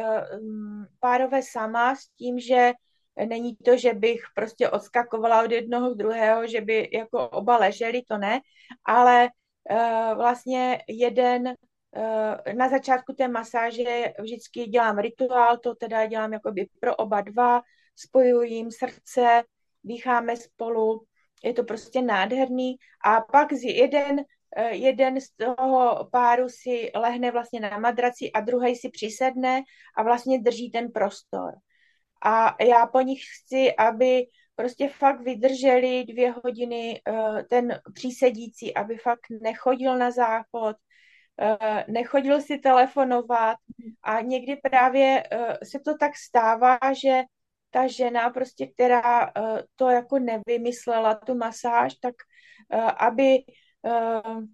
párové 1.01 1.43
sama 1.43 1.97
s 1.97 2.09
tím, 2.09 2.39
že 2.39 2.73
Není 3.27 3.57
to, 3.57 3.77
že 3.77 3.95
bych 3.95 4.21
prostě 4.35 4.69
odskakovala 4.71 5.43
od 5.45 5.51
jednoho 5.51 5.95
k 5.95 5.99
druhého, 5.99 6.47
že 6.47 6.61
by 6.61 6.89
jako 6.93 7.29
oba 7.29 7.57
leželi, 7.57 8.03
to 8.09 8.19
ne, 8.19 8.41
ale 8.85 9.29
uh, 9.71 10.17
vlastně 10.17 10.79
jeden 10.89 11.47
uh, 11.47 12.55
na 12.55 12.69
začátku 12.69 13.13
té 13.13 13.29
masáže 13.29 14.13
vždycky 14.21 14.65
dělám 14.65 14.99
rituál, 14.99 15.59
to 15.59 15.75
teda 15.75 16.07
dělám 16.07 16.33
jakoby 16.33 16.69
pro 16.81 16.97
oba 16.97 17.21
dva, 17.21 17.63
spojuji 17.97 18.55
jim 18.55 18.71
srdce, 18.71 19.43
dýcháme 19.85 20.37
spolu, 20.37 21.05
je 21.45 21.53
to 21.53 21.65
prostě 21.65 22.03
nádherný. 22.03 22.77
A 23.05 23.21
pak 23.21 23.53
z 23.53 23.63
jeden, 23.63 24.19
uh, 24.19 24.67
jeden 24.71 25.21
z 25.21 25.31
toho 25.31 26.09
páru 26.13 26.49
si 26.49 26.91
lehne 26.95 27.31
vlastně 27.31 27.61
na 27.61 27.79
madraci 27.79 28.33
a 28.33 28.41
druhý 28.41 28.77
si 28.77 28.89
přisedne 28.89 29.63
a 29.97 30.03
vlastně 30.03 30.39
drží 30.39 30.71
ten 30.71 30.93
prostor. 30.93 31.53
A 32.25 32.57
já 32.65 32.87
po 32.87 33.01
nich 33.01 33.21
chci, 33.41 33.77
aby 33.77 34.27
prostě 34.55 34.89
fakt 34.89 35.21
vydrželi 35.21 36.05
dvě 36.05 36.35
hodiny 36.45 37.01
uh, 37.09 37.43
ten 37.51 37.81
přísedící, 37.95 38.75
aby 38.75 38.97
fakt 38.97 39.27
nechodil 39.43 39.99
na 39.99 40.11
záchod, 40.11 40.77
uh, 41.43 41.81
nechodil 41.89 42.41
si 42.41 42.59
telefonovat. 42.59 43.57
A 44.03 44.21
někdy 44.21 44.57
právě 44.57 45.23
se 45.65 45.79
to 45.81 45.97
tak 45.99 46.17
stává, 46.17 46.79
že 47.03 47.23
ta 47.73 47.87
žena 47.87 48.31
prostě, 48.31 48.67
která 48.67 49.23
uh, 49.23 49.59
to 49.77 49.91
jako 49.91 50.19
nevymyslela, 50.19 51.15
tu 51.15 51.35
masáž, 51.35 51.95
tak 51.95 52.15
uh, 52.75 52.91
aby 52.99 53.39
uh, 53.83 54.45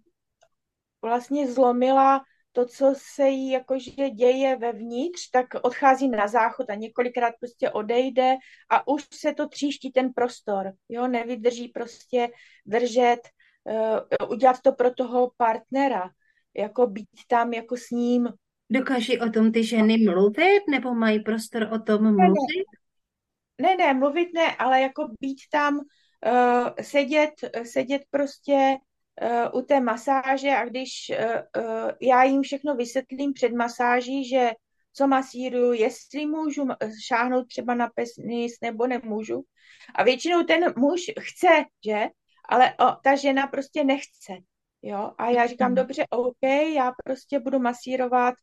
vlastně 1.02 1.52
zlomila 1.52 2.20
to, 2.52 2.66
co 2.66 2.94
se 2.96 3.28
jí 3.28 3.50
jakože 3.50 4.10
děje 4.10 4.56
vevnitř, 4.56 5.30
tak 5.30 5.46
odchází 5.62 6.08
na 6.08 6.28
záchod 6.28 6.70
a 6.70 6.74
několikrát 6.74 7.34
prostě 7.40 7.70
odejde 7.70 8.36
a 8.70 8.88
už 8.88 9.06
se 9.14 9.34
to 9.34 9.48
tříští 9.48 9.92
ten 9.92 10.12
prostor, 10.12 10.72
jo, 10.88 11.06
nevydrží 11.06 11.68
prostě 11.68 12.28
držet, 12.66 13.20
uh, 13.64 14.30
udělat 14.30 14.56
to 14.62 14.72
pro 14.72 14.94
toho 14.94 15.30
partnera, 15.36 16.10
jako 16.56 16.86
být 16.86 17.08
tam 17.28 17.52
jako 17.52 17.76
s 17.76 17.90
ním. 17.90 18.28
Dokáží 18.70 19.20
o 19.20 19.30
tom 19.30 19.52
ty 19.52 19.64
ženy 19.64 19.96
mluvit, 19.98 20.62
nebo 20.70 20.94
mají 20.94 21.20
prostor 21.20 21.68
o 21.72 21.78
tom 21.78 22.02
mluvit? 22.02 22.77
Ne, 23.60 23.76
ne, 23.76 23.94
mluvit 23.94 24.28
ne, 24.34 24.56
ale 24.56 24.80
jako 24.80 25.08
být 25.20 25.38
tam, 25.52 25.78
uh, 25.78 26.68
sedět, 26.80 27.30
sedět 27.62 28.02
prostě 28.10 28.76
uh, 29.22 29.60
u 29.60 29.62
té 29.62 29.80
masáže 29.80 30.50
a 30.50 30.64
když 30.64 30.90
uh, 31.10 31.64
uh, 31.64 31.90
já 32.02 32.24
jim 32.24 32.42
všechno 32.42 32.74
vysvětlím 32.74 33.32
před 33.32 33.52
masáží, 33.52 34.28
že 34.28 34.50
co 34.92 35.06
masíruju, 35.06 35.72
jestli 35.72 36.26
můžu 36.26 36.68
šáhnout 37.06 37.48
třeba 37.48 37.74
na 37.74 37.88
penis 37.94 38.56
nebo 38.62 38.86
nemůžu. 38.86 39.42
A 39.94 40.02
většinou 40.02 40.42
ten 40.42 40.74
muž 40.76 41.00
chce, 41.20 41.64
že? 41.84 42.06
Ale 42.48 42.74
o, 42.74 42.96
ta 43.04 43.14
žena 43.14 43.46
prostě 43.46 43.84
nechce. 43.84 44.32
Jo, 44.82 45.12
a 45.18 45.30
já 45.30 45.46
říkám, 45.46 45.74
dobře, 45.74 46.04
OK, 46.10 46.42
já 46.74 46.92
prostě 47.04 47.40
budu 47.40 47.58
masírovat, 47.58 48.34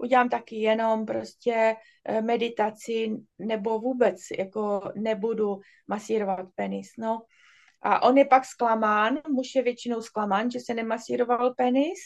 udělám 0.00 0.28
taky 0.28 0.56
jenom 0.56 1.06
prostě 1.06 1.76
eh, 2.04 2.22
meditaci 2.22 3.10
nebo 3.38 3.78
vůbec 3.78 4.16
jako 4.38 4.92
nebudu 4.94 5.60
masírovat 5.88 6.46
penis, 6.54 6.88
no. 6.98 7.22
A 7.82 8.02
on 8.02 8.18
je 8.18 8.24
pak 8.24 8.44
zklamán, 8.44 9.18
muž 9.28 9.54
je 9.54 9.62
většinou 9.62 10.02
zklamán, 10.02 10.50
že 10.50 10.60
se 10.60 10.74
nemasíroval 10.74 11.54
penis 11.54 11.98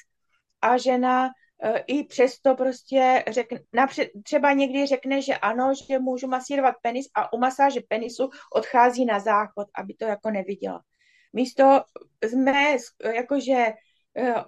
a 0.62 0.76
žena 0.76 1.30
e, 1.62 1.78
i 1.78 2.04
přesto 2.04 2.54
prostě 2.54 3.24
řekne, 3.28 3.60
napřed, 3.72 4.08
třeba 4.24 4.52
někdy 4.52 4.86
řekne, 4.86 5.22
že 5.22 5.36
ano, 5.36 5.72
že 5.88 5.98
můžu 5.98 6.26
masírovat 6.26 6.74
penis 6.82 7.06
a 7.14 7.32
u 7.32 7.38
masáže 7.38 7.80
penisu 7.88 8.30
odchází 8.54 9.04
na 9.04 9.18
záchod, 9.18 9.68
aby 9.78 9.94
to 9.94 10.04
jako 10.04 10.30
neviděla. 10.30 10.80
Místo 11.32 11.80
jsme, 12.24 12.76
jakože 13.14 13.72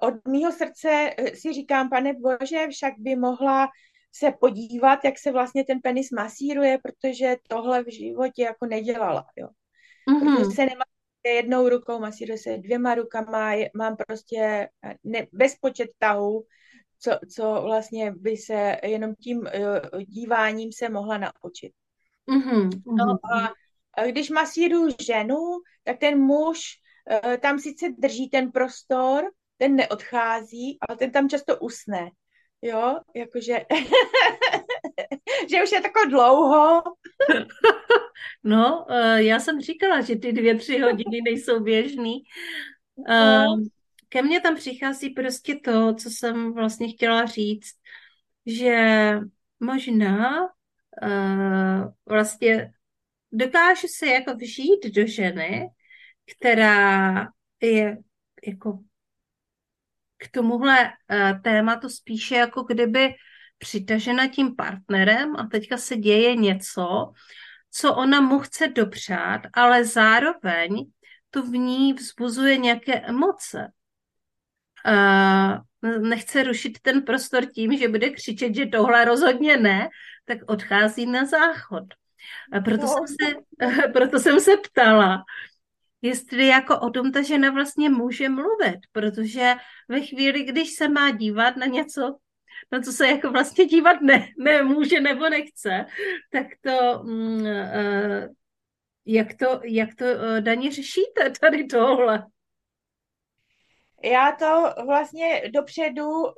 od 0.01 0.15
mýho 0.29 0.53
srdce 0.53 1.11
e, 1.17 1.37
si 1.37 1.53
říkám, 1.53 1.91
pane 1.91 2.13
Bože, 2.15 2.69
však 2.71 2.95
by 2.99 3.17
mohla 3.17 3.69
se 4.13 4.33
podívat, 4.41 5.05
jak 5.05 5.19
se 5.19 5.33
vlastně 5.33 5.65
ten 5.65 5.81
penis 5.81 6.11
masíruje, 6.11 6.79
protože 6.83 7.37
tohle 7.49 7.85
v 7.85 7.93
životě 7.93 8.43
jako 8.43 8.67
nedělala, 8.67 9.27
jo. 9.37 9.49
Mm-hmm. 10.11 10.37
Protože 10.37 10.51
se 10.51 10.67
nemá 10.67 10.85
jednou 11.25 11.69
rukou, 11.69 11.99
masíruje 11.99 12.39
se 12.39 12.59
dvěma 12.59 12.95
rukama, 12.95 13.53
mám 13.75 13.97
prostě 13.97 14.69
eh, 14.85 14.95
ne, 15.05 15.27
bezpočet 15.33 15.91
tahů, 15.99 16.45
co, 17.01 17.11
co 17.35 17.63
vlastně 17.65 18.13
by 18.17 18.37
se 18.37 18.77
jenom 18.83 19.15
tím 19.15 19.39
uh, 19.39 20.03
díváním 20.03 20.73
se 20.73 20.89
mohla 20.89 21.19
naučit. 21.19 21.73
Mm-hmm. 22.29 22.83
No 22.87 23.19
a, 23.35 23.53
a 23.95 24.07
když 24.07 24.31
masíruju 24.31 24.95
ženu, 25.01 25.41
tak 25.85 25.99
ten 25.99 26.21
muž 26.21 26.61
uh, 27.25 27.37
tam 27.37 27.59
sice 27.59 27.87
drží 27.99 28.31
ten 28.31 28.53
prostor, 28.53 29.25
ten 29.57 29.77
neodchází, 29.77 30.79
ale 30.89 30.99
ten 30.99 31.11
tam 31.11 31.29
často 31.29 31.59
usne. 31.59 32.11
Jo, 32.63 33.01
jakože, 33.15 33.53
že 35.51 35.63
už 35.63 35.73
je 35.73 35.81
tako 35.81 36.09
dlouho. 36.09 36.83
no, 38.45 38.87
uh, 38.91 39.17
já 39.17 39.41
jsem 39.41 39.61
říkala, 39.61 40.01
že 40.01 40.17
ty 40.17 40.33
dvě, 40.33 40.55
tři 40.55 40.79
hodiny 40.79 41.21
nejsou 41.25 41.61
běžný. 41.61 42.23
Uh, 42.97 43.61
ke 44.09 44.23
mně 44.23 44.41
tam 44.41 44.57
přichází 44.57 45.11
prostě 45.11 45.55
to, 45.65 45.95
co 45.95 46.11
jsem 46.11 46.53
vlastně 46.53 46.89
chtěla 46.89 47.27
říct, 47.27 47.75
že 48.47 49.11
možná 49.61 50.43
uh, 51.03 51.93
vlastně 52.07 52.73
dokážu 53.33 53.87
se 53.89 54.07
jako 54.07 54.35
vžít 54.35 54.87
do 54.95 55.07
ženy, 55.07 55.69
která 56.37 57.29
je 57.63 57.99
jako 58.47 58.79
k 60.17 60.29
tomuhle 60.31 60.85
uh, 60.85 61.41
tématu 61.43 61.89
spíše 61.89 62.35
jako 62.35 62.63
kdyby 62.63 63.15
přitažena 63.59 64.29
tím 64.29 64.57
partnerem 64.57 65.37
a 65.37 65.47
teďka 65.47 65.77
se 65.77 65.97
děje 65.97 66.37
něco, 66.37 67.13
co 67.71 67.95
ona 67.95 68.21
mu 68.21 68.39
chce 68.39 68.69
dopřát, 68.69 69.41
ale 69.53 69.85
zároveň 69.85 70.91
to 71.31 71.43
v 71.43 71.51
ní 71.51 71.93
vzbuzuje 71.93 72.57
nějaké 72.57 73.01
emoce. 73.01 73.69
Uh, 74.87 75.59
nechce 75.99 76.43
rušit 76.43 76.79
ten 76.83 77.03
prostor 77.03 77.47
tím, 77.47 77.79
že 77.79 77.89
bude 77.89 78.11
křičet, 78.11 78.55
že 78.55 78.67
tohle 78.67 79.05
rozhodně 79.05 79.57
ne, 79.57 79.89
tak 80.25 80.39
odchází 80.47 81.07
na 81.07 81.25
záchod. 81.25 81.85
Proto, 82.65 82.83
no. 82.83 82.89
jsem 82.89 83.07
se, 83.07 83.35
proto 83.93 84.19
jsem 84.19 84.41
se 84.41 84.57
ptala, 84.57 85.25
jestli 86.07 86.47
jako 86.47 86.81
o 86.81 86.91
tom 86.91 87.13
ta 87.13 87.23
žena 87.23 87.51
vlastně 87.51 87.91
může 87.91 88.29
mluvit, 88.29 88.81
protože 88.93 89.55
ve 89.89 90.01
chvíli, 90.01 90.43
když 90.43 90.71
se 90.71 90.89
má 90.89 91.11
dívat 91.11 91.57
na 91.57 91.67
něco, 91.67 92.17
na 92.73 92.81
co 92.81 92.93
se 92.93 93.09
jako 93.09 93.31
vlastně 93.31 93.65
dívat 93.65 94.01
ne, 94.01 94.29
nemůže 94.39 95.01
nebo 95.01 95.29
nechce, 95.29 95.87
tak 96.33 96.47
to, 96.61 97.03
mm, 97.03 97.41
uh, 97.41 98.35
jak 99.07 99.35
to, 99.35 99.61
jak 99.65 99.95
to 99.95 100.05
uh, 100.05 100.41
daně 100.41 100.73
řešíte 100.73 101.31
tady 101.41 101.65
tohle? 101.65 102.27
Já 104.03 104.33
to 104.33 104.85
vlastně 104.85 105.43
dopředu 105.55 106.11
uh, 106.11 106.33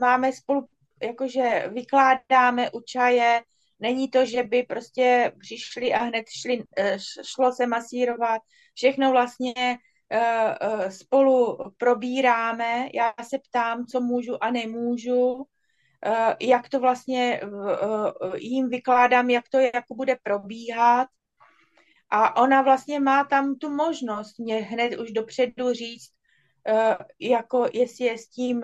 máme 0.00 0.32
spolu, 0.32 0.66
jakože 1.02 1.70
vykládáme 1.72 2.70
u 2.70 2.80
čaje, 2.80 3.42
není 3.80 4.10
to, 4.10 4.26
že 4.26 4.42
by 4.42 4.62
prostě 4.62 5.32
přišli 5.40 5.92
a 5.92 5.98
hned 5.98 6.24
šli, 6.28 6.58
uh, 6.58 6.64
šlo 7.22 7.52
se 7.52 7.66
masírovat, 7.66 8.42
všechno 8.74 9.10
vlastně 9.10 9.54
uh, 9.54 10.70
uh, 10.72 10.88
spolu 10.88 11.58
probíráme, 11.76 12.88
já 12.94 13.14
se 13.22 13.38
ptám, 13.48 13.86
co 13.86 14.00
můžu 14.00 14.44
a 14.44 14.50
nemůžu, 14.50 15.46
Eh, 16.04 16.36
jak 16.40 16.68
to 16.68 16.80
vlastně 16.80 17.40
eh, 17.42 18.38
jim 18.38 18.68
vykládám, 18.68 19.30
jak 19.30 19.48
to 19.48 19.58
jako 19.58 19.94
bude 19.94 20.16
probíhat. 20.22 21.08
A 22.10 22.36
ona 22.42 22.62
vlastně 22.62 23.00
má 23.00 23.24
tam 23.24 23.56
tu 23.56 23.70
možnost 23.70 24.38
mě 24.38 24.56
hned 24.56 24.98
už 24.98 25.10
dopředu 25.10 25.72
říct, 25.72 26.10
eh, 26.68 26.96
jako 27.20 27.68
jestli 27.72 28.04
je 28.04 28.18
s 28.18 28.28
tím 28.28 28.62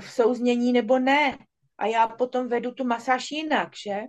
v 0.00 0.12
souznění 0.12 0.72
nebo 0.72 0.98
ne. 0.98 1.38
A 1.78 1.86
já 1.86 2.08
potom 2.08 2.48
vedu 2.48 2.72
tu 2.72 2.84
masáž 2.84 3.30
jinak, 3.30 3.68
že? 3.84 4.00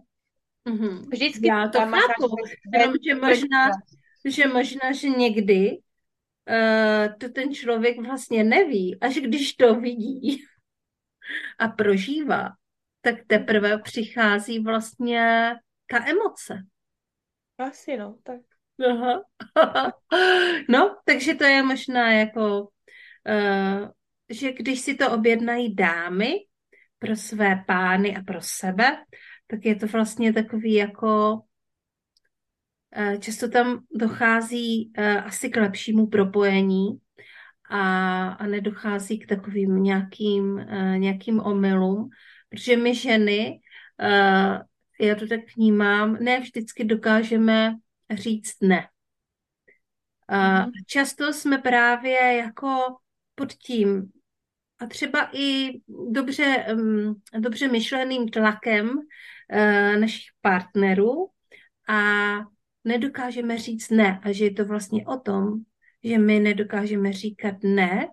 Mm-hmm. 0.69 1.09
Vždycky 1.09 1.47
já 1.47 1.67
to 1.67 1.79
chápu, 1.79 2.35
jenom, 2.73 2.93
že 3.07 3.15
možná, 3.15 3.69
že 4.25 4.47
možná, 4.47 4.91
že 4.91 5.09
někdy 5.09 5.77
uh, 6.49 7.13
to 7.17 7.29
ten 7.29 7.53
člověk 7.53 7.99
vlastně 7.99 8.43
neví, 8.43 8.97
až 9.01 9.15
když 9.15 9.53
to 9.53 9.75
vidí, 9.75 10.43
a 11.59 11.67
prožívá, 11.67 12.49
tak 13.01 13.15
teprve 13.27 13.77
přichází 13.77 14.59
vlastně 14.59 15.55
ta 15.87 16.05
emoce. 16.07 16.63
Asi 17.57 17.97
no, 17.97 18.17
tak. 18.23 18.39
Aha. 18.89 19.23
no, 20.69 20.97
takže 21.05 21.33
to 21.35 21.43
je 21.43 21.63
možná 21.63 22.11
jako, 22.11 22.61
uh, 22.61 23.89
že 24.29 24.51
když 24.51 24.79
si 24.79 24.95
to 24.95 25.11
objednají 25.11 25.75
dámy 25.75 26.35
pro 26.99 27.15
své 27.15 27.63
pány 27.67 28.17
a 28.17 28.21
pro 28.21 28.41
sebe, 28.41 28.97
tak 29.51 29.65
je 29.65 29.75
to 29.75 29.87
vlastně 29.87 30.33
takový 30.33 30.73
jako 30.73 31.41
uh, 32.97 33.15
často 33.19 33.49
tam 33.49 33.83
dochází 33.95 34.93
uh, 34.97 35.05
asi 35.05 35.49
k 35.49 35.61
lepšímu 35.61 36.07
propojení 36.07 36.99
a, 37.69 38.27
a 38.29 38.47
nedochází 38.47 39.19
k 39.19 39.27
takovým 39.27 39.83
nějakým, 39.83 40.53
uh, 40.53 40.97
nějakým 40.97 41.39
omylům, 41.39 42.09
protože 42.49 42.77
my 42.77 42.95
ženy, 42.95 43.59
já 45.01 45.15
to 45.15 45.27
tak 45.27 45.39
vnímám, 45.55 46.13
ne 46.13 46.39
vždycky 46.39 46.83
dokážeme 46.83 47.75
říct 48.11 48.61
ne. 48.61 48.87
Uh, 50.31 50.71
často 50.87 51.33
jsme 51.33 51.57
právě 51.57 52.35
jako 52.37 52.97
pod 53.35 53.53
tím 53.53 54.11
a 54.81 54.85
třeba 54.85 55.29
i 55.33 55.71
dobře, 56.11 56.65
um, 56.73 57.21
dobře 57.39 57.67
myšleným 57.67 58.29
tlakem 58.29 58.99
našich 59.99 60.25
partnerů 60.41 61.29
a 61.89 62.01
nedokážeme 62.83 63.57
říct 63.57 63.89
ne 63.89 64.19
a 64.23 64.31
že 64.31 64.45
je 64.45 64.53
to 64.53 64.65
vlastně 64.65 65.05
o 65.07 65.19
tom, 65.19 65.53
že 66.03 66.17
my 66.17 66.39
nedokážeme 66.39 67.13
říkat 67.13 67.55
ne 67.63 68.07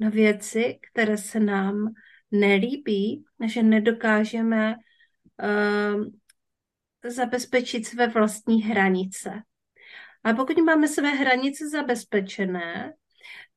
na 0.00 0.08
věci, 0.08 0.78
které 0.92 1.18
se 1.18 1.40
nám 1.40 1.94
nelíbí, 2.30 3.24
že 3.46 3.62
nedokážeme 3.62 4.74
uh, 5.42 6.04
zabezpečit 7.10 7.86
své 7.86 8.06
vlastní 8.06 8.62
hranice. 8.62 9.42
A 10.24 10.32
pokud 10.32 10.58
máme 10.58 10.88
své 10.88 11.08
hranice 11.08 11.68
zabezpečené, 11.68 12.94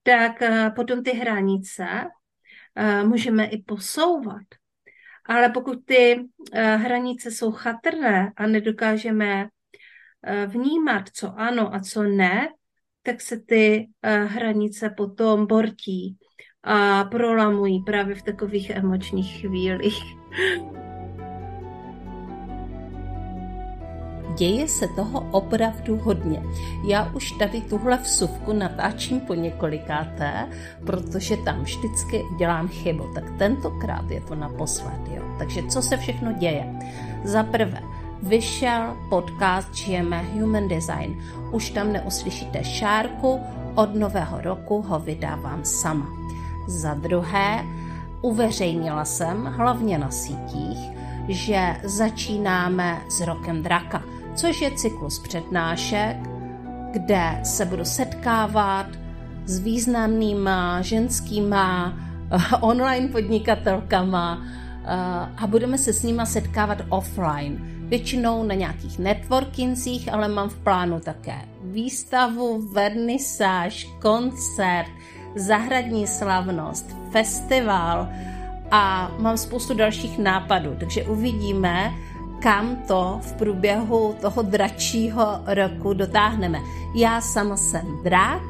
tak 0.04 0.42
uh, 0.42 0.76
potom 0.76 1.04
ty 1.04 1.12
hranice 1.12 1.86
uh, 2.78 3.10
můžeme 3.10 3.46
i 3.46 3.58
posouvat. 3.62 4.63
Ale 5.26 5.50
pokud 5.50 5.86
ty 5.86 6.20
uh, 6.20 6.60
hranice 6.60 7.32
jsou 7.32 7.52
chatrné 7.52 8.34
a 8.36 8.48
nedokážeme 8.48 9.44
uh, 9.44 10.52
vnímat, 10.52 11.10
co 11.14 11.40
ano 11.40 11.76
a 11.76 11.80
co 11.80 12.04
ne, 12.04 12.50
tak 13.04 13.22
se 13.22 13.40
ty 13.40 13.88
uh, 14.06 14.12
hranice 14.12 14.90
potom 14.98 15.48
bortí 15.48 16.18
a 16.64 17.04
prolamují 17.04 17.84
právě 17.84 18.16
v 18.16 18.24
takových 18.24 18.70
emočních 18.70 19.42
chvílích. 19.42 20.04
Děje 24.38 24.68
se 24.68 24.88
toho 24.88 25.28
opravdu 25.32 25.98
hodně. 25.98 26.44
Já 26.88 27.12
už 27.14 27.32
tady 27.32 27.62
tuhle 27.62 27.98
vsuvku 27.98 28.54
natáčím 28.54 29.20
po 29.20 29.34
několikáté, 29.34 30.48
protože 30.86 31.38
tam 31.38 31.64
vždycky 31.64 32.24
dělám 32.38 32.68
chybu. 32.68 33.04
Tak 33.14 33.24
tentokrát 33.38 34.12
je 34.12 34.22
to 34.22 34.36
naposled. 34.36 35.00
Jo. 35.16 35.24
Takže 35.40 35.64
co 35.64 35.82
se 35.82 35.98
všechno 35.98 36.32
děje? 36.32 36.80
Za 37.24 37.44
prvé, 37.44 37.80
vyšel 38.24 38.98
podcast 39.10 39.76
Žijeme 39.76 40.24
Human 40.24 40.68
Design. 40.68 41.22
Už 41.52 41.70
tam 41.70 41.94
neuslyšíte 41.94 42.64
šárku, 42.64 43.40
od 43.76 43.96
nového 43.96 44.42
roku 44.42 44.82
ho 44.82 45.00
vydávám 45.00 45.66
sama. 45.66 46.08
Za 46.68 46.94
druhé, 46.94 47.66
uveřejnila 48.22 49.06
jsem, 49.06 49.46
hlavně 49.46 49.98
na 49.98 50.12
sítích, 50.12 50.80
že 51.28 51.76
začínáme 51.84 53.02
s 53.10 53.22
rokem 53.22 53.64
draka, 53.64 54.04
což 54.36 54.62
je 54.62 54.72
cyklus 54.72 55.20
přednášek, 55.20 56.18
kde 56.92 57.40
se 57.44 57.66
budu 57.66 57.86
setkávat 57.86 58.86
s 59.46 59.60
významnýma 59.60 60.82
ženskýma 60.82 61.94
eh, 62.32 62.56
online 62.62 63.08
podnikatelkama 63.08 64.42
eh, 64.42 64.88
a 65.38 65.48
budeme 65.48 65.78
se 65.78 65.94
s 65.94 66.04
nima 66.04 66.26
setkávat 66.26 66.78
offline. 66.90 67.74
Většinou 67.90 68.44
na 68.44 68.56
nějakých 68.56 69.00
networkincích, 69.00 70.14
ale 70.14 70.28
mám 70.28 70.50
v 70.50 70.58
plánu 70.58 71.00
také 71.00 71.42
výstavu, 71.64 72.62
vernisáž, 72.74 73.88
koncert, 74.02 74.90
zahradní 75.36 76.08
slavnost, 76.08 76.96
festival 77.12 78.10
a 78.72 79.12
mám 79.20 79.38
spoustu 79.38 79.74
dalších 79.74 80.18
nápadů, 80.18 80.76
takže 80.80 81.04
uvidíme, 81.04 81.92
kam 82.44 82.76
to 82.76 83.20
v 83.22 83.34
průběhu 83.34 84.16
toho 84.22 84.42
dračího 84.42 85.28
roku 85.46 85.94
dotáhneme. 85.94 86.60
Já 86.96 87.22
sama 87.22 87.58
jsem 87.58 88.04
drak 88.04 88.42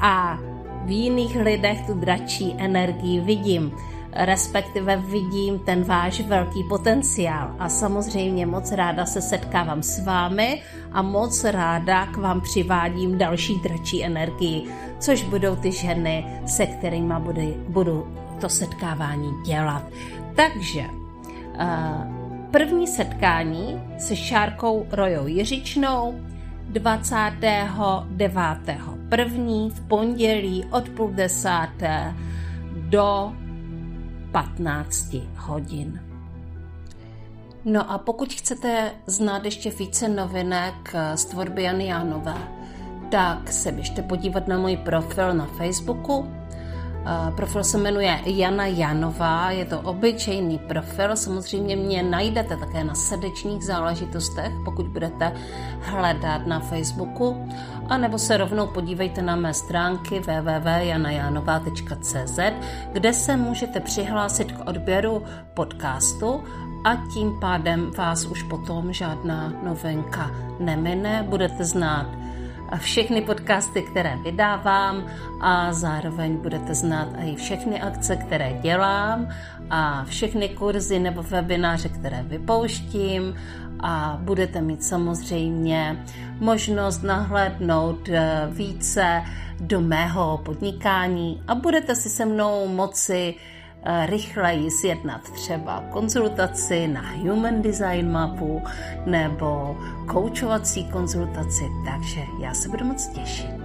a 0.00 0.38
v 0.84 0.90
jiných 0.90 1.36
lidech 1.36 1.86
tu 1.86 1.94
dračí 1.94 2.54
energii 2.58 3.20
vidím, 3.20 3.72
respektive 4.12 4.96
vidím 4.96 5.58
ten 5.58 5.84
váš 5.84 6.20
velký 6.20 6.64
potenciál 6.68 7.54
a 7.58 7.68
samozřejmě 7.68 8.46
moc 8.46 8.72
ráda 8.72 9.06
se 9.06 9.22
setkávám 9.22 9.82
s 9.82 10.04
vámi 10.04 10.62
a 10.92 11.02
moc 11.02 11.44
ráda 11.44 12.06
k 12.06 12.16
vám 12.16 12.40
přivádím 12.40 13.18
další 13.18 13.60
dračí 13.60 14.04
energii, 14.04 14.64
což 14.98 15.22
budou 15.22 15.56
ty 15.56 15.72
ženy, 15.72 16.42
se 16.46 16.66
kterými 16.66 17.14
budu, 17.68 18.14
to 18.40 18.48
setkávání 18.48 19.32
dělat. 19.44 19.82
Takže 20.34 20.84
uh, 20.84 22.17
První 22.50 22.86
setkání 22.86 23.82
se 23.98 24.16
Šárkou 24.16 24.86
Rojou 24.90 25.26
Jiřičnou 25.26 26.14
29. 26.62 28.32
první 29.08 29.70
v 29.70 29.80
pondělí 29.80 30.64
od 30.70 30.88
půl 30.88 31.10
desáté 31.10 32.14
do 32.72 33.32
15 34.32 35.16
hodin. 35.36 36.00
No 37.64 37.90
a 37.90 37.98
pokud 37.98 38.34
chcete 38.34 38.92
znát 39.06 39.44
ještě 39.44 39.70
více 39.70 40.08
novinek 40.08 40.94
z 41.14 41.24
tvorby 41.24 41.62
Jany 41.62 41.86
Jánové, 41.86 42.36
tak 43.10 43.52
se 43.52 43.72
běžte 43.72 44.02
podívat 44.02 44.48
na 44.48 44.58
můj 44.58 44.76
profil 44.76 45.34
na 45.34 45.46
Facebooku 45.46 46.37
Profil 47.36 47.64
se 47.64 47.78
jmenuje 47.78 48.20
Jana 48.24 48.66
Janová, 48.66 49.50
je 49.50 49.64
to 49.64 49.80
obyčejný 49.80 50.58
profil, 50.58 51.16
samozřejmě 51.16 51.76
mě 51.76 52.02
najdete 52.02 52.56
také 52.56 52.84
na 52.84 52.94
srdečních 52.94 53.64
záležitostech, 53.64 54.52
pokud 54.64 54.88
budete 54.88 55.32
hledat 55.80 56.46
na 56.46 56.60
Facebooku, 56.60 57.48
a 57.88 57.98
nebo 57.98 58.18
se 58.18 58.36
rovnou 58.36 58.66
podívejte 58.66 59.22
na 59.22 59.36
mé 59.36 59.54
stránky 59.54 60.20
www.janajanova.cz, 60.20 62.38
kde 62.92 63.12
se 63.12 63.36
můžete 63.36 63.80
přihlásit 63.80 64.52
k 64.52 64.68
odběru 64.68 65.22
podcastu. 65.54 66.44
A 66.84 66.96
tím 67.14 67.40
pádem 67.40 67.90
vás 67.90 68.24
už 68.24 68.42
potom 68.42 68.92
žádná 68.92 69.52
novinka 69.62 70.30
nemine, 70.60 71.24
budete 71.28 71.64
znát 71.64 72.06
všechny 72.76 73.22
podcasty, 73.22 73.82
které 73.82 74.16
vydávám 74.24 75.06
a 75.40 75.72
zároveň 75.72 76.36
budete 76.36 76.74
znát 76.74 77.08
i 77.24 77.36
všechny 77.36 77.80
akce, 77.80 78.16
které 78.16 78.52
dělám 78.62 79.28
a 79.70 80.04
všechny 80.04 80.48
kurzy 80.48 80.98
nebo 80.98 81.22
webináře, 81.22 81.88
které 81.88 82.22
vypouštím 82.22 83.34
a 83.80 84.18
budete 84.20 84.60
mít 84.60 84.84
samozřejmě 84.84 86.04
možnost 86.40 87.02
nahlédnout 87.02 88.08
eh, 88.08 88.48
více 88.50 89.22
do 89.60 89.80
mého 89.80 90.40
podnikání 90.44 91.42
a 91.48 91.54
budete 91.54 91.94
si 91.94 92.08
se 92.08 92.24
mnou 92.24 92.68
moci 92.68 93.34
rychleji 94.06 94.70
sjednat 94.70 95.30
třeba 95.30 95.84
konzultaci 95.90 96.88
na 96.88 97.02
Human 97.12 97.62
Design 97.62 98.10
mapu 98.10 98.62
nebo 99.06 99.76
koučovací 100.06 100.84
konzultaci, 100.84 101.64
takže 101.84 102.20
já 102.40 102.54
se 102.54 102.68
budu 102.68 102.84
moc 102.84 103.06
těšit. 103.06 103.57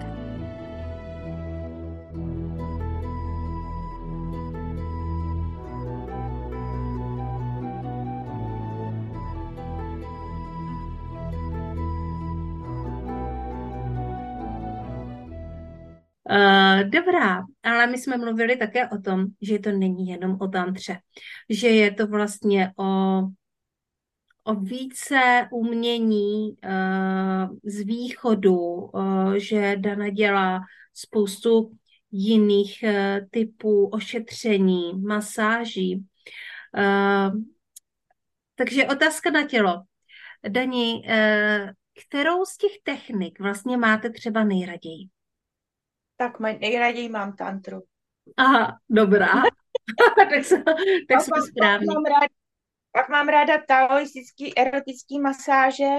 Uh, 16.33 16.89
dobrá, 16.89 17.43
ale 17.63 17.87
my 17.87 17.97
jsme 17.97 18.17
mluvili 18.17 18.55
také 18.57 18.89
o 18.89 18.97
tom, 18.97 19.25
že 19.41 19.59
to 19.59 19.71
není 19.71 20.07
jenom 20.07 20.37
o 20.41 20.47
tantře, 20.47 20.99
že 21.49 21.67
je 21.67 21.91
to 21.91 22.07
vlastně 22.07 22.71
o, 22.79 23.19
o 24.43 24.55
více 24.55 25.47
umění 25.51 26.51
uh, 26.51 27.57
z 27.63 27.79
východu, 27.79 28.55
uh, 28.55 29.33
že 29.33 29.75
Dana 29.77 30.09
dělá 30.09 30.59
spoustu 30.93 31.71
jiných 32.11 32.83
uh, 32.83 33.27
typů 33.29 33.87
ošetření, 33.87 34.93
masáží. 34.93 36.05
Uh, 36.77 37.41
takže 38.55 38.85
otázka 38.85 39.31
na 39.31 39.47
tělo. 39.47 39.83
Dani, 40.49 41.03
uh, 41.05 41.69
kterou 42.07 42.45
z 42.45 42.57
těch 42.57 42.71
technik 42.83 43.39
vlastně 43.39 43.77
máte 43.77 44.09
třeba 44.09 44.43
nejraději? 44.43 45.09
Tak 46.17 46.39
nejraději 46.39 47.09
mám 47.09 47.35
tantru. 47.35 47.83
Aha, 48.37 48.77
dobrá. 48.89 49.27
tak 50.15 50.45
se, 50.45 50.63
tak 51.09 51.21
jsme 51.21 51.41
správně. 51.41 51.87
Pak 51.87 51.95
mám, 51.95 52.05
ráda, 52.05 52.27
pak 52.91 53.09
mám 53.09 53.27
ráda 53.27 53.53
taoistický 53.67 54.57
erotický 54.57 55.19
masáže, 55.19 55.93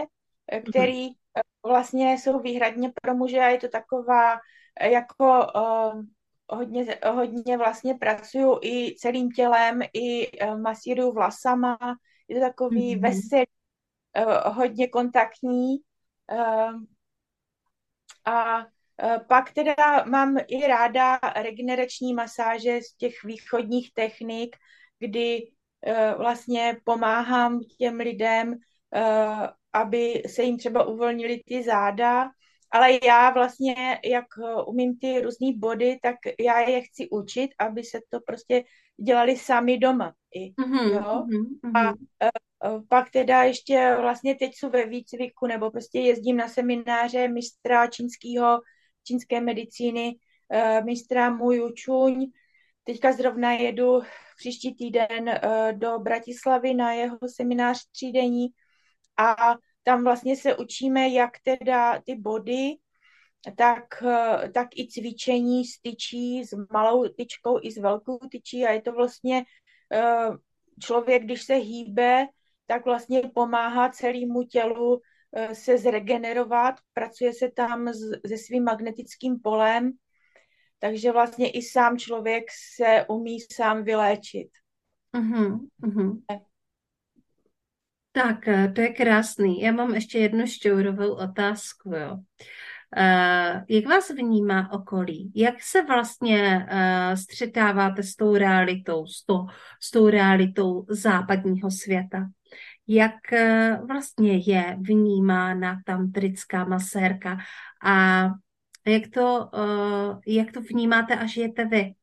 eh, 0.53 0.61
který 0.61 1.09
mm-hmm. 1.09 1.43
vlastně 1.67 2.13
jsou 2.13 2.41
výhradně 2.41 2.93
pro 3.03 3.15
muže 3.15 3.39
a 3.39 3.49
je 3.49 3.59
to 3.59 3.69
taková 3.69 4.39
eh, 4.81 4.91
jako 4.91 5.47
uh, 5.55 6.03
hodně, 6.49 6.99
hodně 7.13 7.57
vlastně 7.59 7.95
pracuju 7.95 8.59
i 8.63 8.95
celým 8.99 9.31
tělem, 9.31 9.81
i 9.93 10.31
uh, 10.41 10.61
masíruju 10.61 11.13
vlasama, 11.13 11.79
je 12.29 12.41
to 12.41 12.47
takový 12.47 12.97
mm-hmm. 12.97 13.03
veselý, 13.03 13.45
uh, 14.27 14.57
hodně 14.57 14.89
kontaktní 14.89 15.77
uh, 16.33 16.73
a 18.25 18.67
pak 19.29 19.53
teda 19.53 19.75
mám 20.05 20.37
i 20.49 20.67
ráda 20.67 21.19
regenerační 21.37 22.15
masáže 22.15 22.81
z 22.83 22.97
těch 22.97 23.25
východních 23.25 23.95
technik, 23.95 24.57
kdy 24.99 25.43
eh, 25.87 26.15
vlastně 26.19 26.77
pomáhám 26.85 27.61
těm 27.79 27.97
lidem, 27.97 28.55
eh, 28.95 29.49
aby 29.73 30.23
se 30.27 30.43
jim 30.43 30.59
třeba 30.59 30.85
uvolnili 30.85 31.41
ty 31.47 31.63
záda, 31.63 32.31
ale 32.71 32.99
já 33.05 33.31
vlastně, 33.31 34.01
jak 34.05 34.25
umím 34.67 34.99
ty 34.99 35.21
různé 35.21 35.49
body, 35.57 35.99
tak 36.03 36.17
já 36.41 36.61
je 36.61 36.81
chci 36.81 37.09
učit, 37.11 37.51
aby 37.59 37.85
se 37.85 38.01
to 38.11 38.21
prostě 38.27 38.65
dělali 38.97 39.37
sami 39.37 39.79
doma. 39.79 40.13
I, 40.35 40.53
mm-hmm, 40.53 40.93
jo? 40.93 41.27
Mm-hmm. 41.27 41.71
A 41.75 41.95
pak 42.89 43.11
teda 43.11 43.43
ještě 43.43 43.97
vlastně 44.01 44.35
teď 44.35 44.51
jsou 44.55 44.71
ve 44.71 44.87
výcviku, 44.87 45.47
nebo 45.47 45.71
prostě 45.71 45.99
jezdím 46.01 46.37
na 46.37 46.49
semináře 46.49 47.29
mistra 47.29 47.87
čínského 47.87 48.61
čínské 49.05 49.41
medicíny 49.41 50.17
eh, 50.53 50.83
mistra 50.83 51.31
Muju 51.31 51.71
Čuň. 51.73 52.27
Teďka 52.85 53.13
zrovna 53.13 53.53
jedu 53.53 54.03
příští 54.37 54.75
týden 54.75 55.29
eh, 55.29 55.73
do 55.73 55.99
Bratislavy 55.99 56.75
na 56.75 56.93
jeho 56.93 57.19
seminář 57.27 57.87
třídení 57.91 58.47
a 59.17 59.55
tam 59.83 60.05
vlastně 60.05 60.37
se 60.37 60.57
učíme, 60.57 61.09
jak 61.09 61.31
teda 61.43 62.01
ty 62.07 62.17
body, 62.17 62.77
tak, 63.57 64.03
eh, 64.03 64.49
tak 64.49 64.69
i 64.77 64.89
cvičení 64.89 65.65
s 65.65 65.81
tyčí, 65.81 66.45
s 66.45 66.57
malou 66.73 67.09
tyčkou 67.09 67.59
i 67.63 67.71
s 67.71 67.79
velkou 67.79 68.19
tyčí 68.19 68.65
a 68.65 68.73
je 68.73 68.83
to 68.83 68.93
vlastně 68.93 69.45
člověk, 70.81 71.23
když 71.23 71.43
se 71.43 71.55
hýbe, 71.55 72.27
tak 72.67 72.85
vlastně 72.85 73.23
pomáhá 73.35 73.89
celému 73.89 74.43
tělu 74.43 75.01
se 75.53 75.79
zregenerovat, 75.79 76.75
pracuje 76.93 77.33
se 77.33 77.51
tam 77.51 77.93
se 78.27 78.39
svým 78.39 78.65
magnetickým 78.65 79.41
polem, 79.41 79.93
takže 80.79 81.13
vlastně 81.13 81.51
i 81.51 81.63
sám 81.63 81.99
člověk 81.99 82.45
se 82.77 83.05
umí 83.09 83.39
sám 83.53 83.85
vyléčit. 83.85 84.49
Uh-huh, 85.15 85.59
uh-huh. 85.83 86.23
Tak, 88.13 88.49
eh, 88.49 88.73
to 88.75 88.81
je 88.81 88.89
krásný. 88.89 89.61
Já 89.61 89.73
mám 89.73 89.95
ještě 89.95 90.19
jednu 90.19 90.47
šťourovou 90.47 91.15
otázku. 91.15 91.95
Jo. 91.95 92.19
Eh, 92.97 93.65
jak 93.69 93.87
vás 93.87 94.11
vnímá 94.11 94.73
okolí? 94.73 95.33
Jak 95.35 95.55
se 95.63 95.83
vlastně 95.83 96.67
eh, 96.71 97.17
střetáváte 97.17 98.03
s 98.03 98.17
tou 98.17 98.37
realitou, 98.37 99.07
s, 99.07 99.25
to, 99.25 99.47
s 99.81 99.91
tou 99.91 100.09
realitou 100.09 100.87
západního 100.89 101.71
světa? 101.71 102.29
Jak 102.89 103.33
eh, 103.33 103.79
vlastně 103.87 104.37
je 104.37 104.77
vnímána 104.81 105.81
tantrická 105.87 106.65
masérka 106.65 107.39
a 107.85 108.25
jak 108.87 109.03
to, 109.15 109.51
jak 110.27 110.53
to 110.53 110.61
vnímáte 110.61 111.17
a 111.17 111.27
žijete 111.27 111.65
vy? 111.65 111.95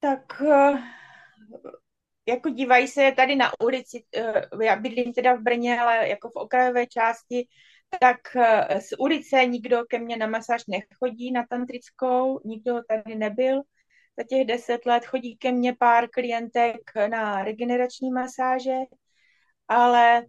Tak 0.00 0.42
jako 2.28 2.48
dívají 2.50 2.88
se 2.88 3.12
tady 3.16 3.36
na 3.36 3.50
ulici, 3.60 4.04
já 4.62 4.76
bydlím 4.76 5.12
teda 5.12 5.34
v 5.34 5.42
Brně, 5.42 5.80
ale 5.80 6.08
jako 6.08 6.28
v 6.30 6.36
okrajové 6.36 6.86
části, 6.86 7.48
tak 8.00 8.36
eh, 8.36 8.80
z 8.80 8.88
ulice 8.98 9.46
nikdo 9.46 9.84
ke 9.88 9.98
mně 9.98 10.16
na 10.16 10.26
masáž 10.26 10.62
nechodí, 10.66 11.32
na 11.32 11.46
tantrickou, 11.50 12.40
nikdo 12.44 12.80
tady 12.88 13.14
nebyl. 13.14 13.62
Za 14.18 14.24
těch 14.28 14.46
deset 14.46 14.86
let 14.86 15.06
chodí 15.06 15.36
ke 15.36 15.52
mně 15.52 15.74
pár 15.74 16.08
klientek 16.10 16.80
na 17.08 17.44
regenerační 17.44 18.10
masáže, 18.10 18.76
ale 19.68 20.26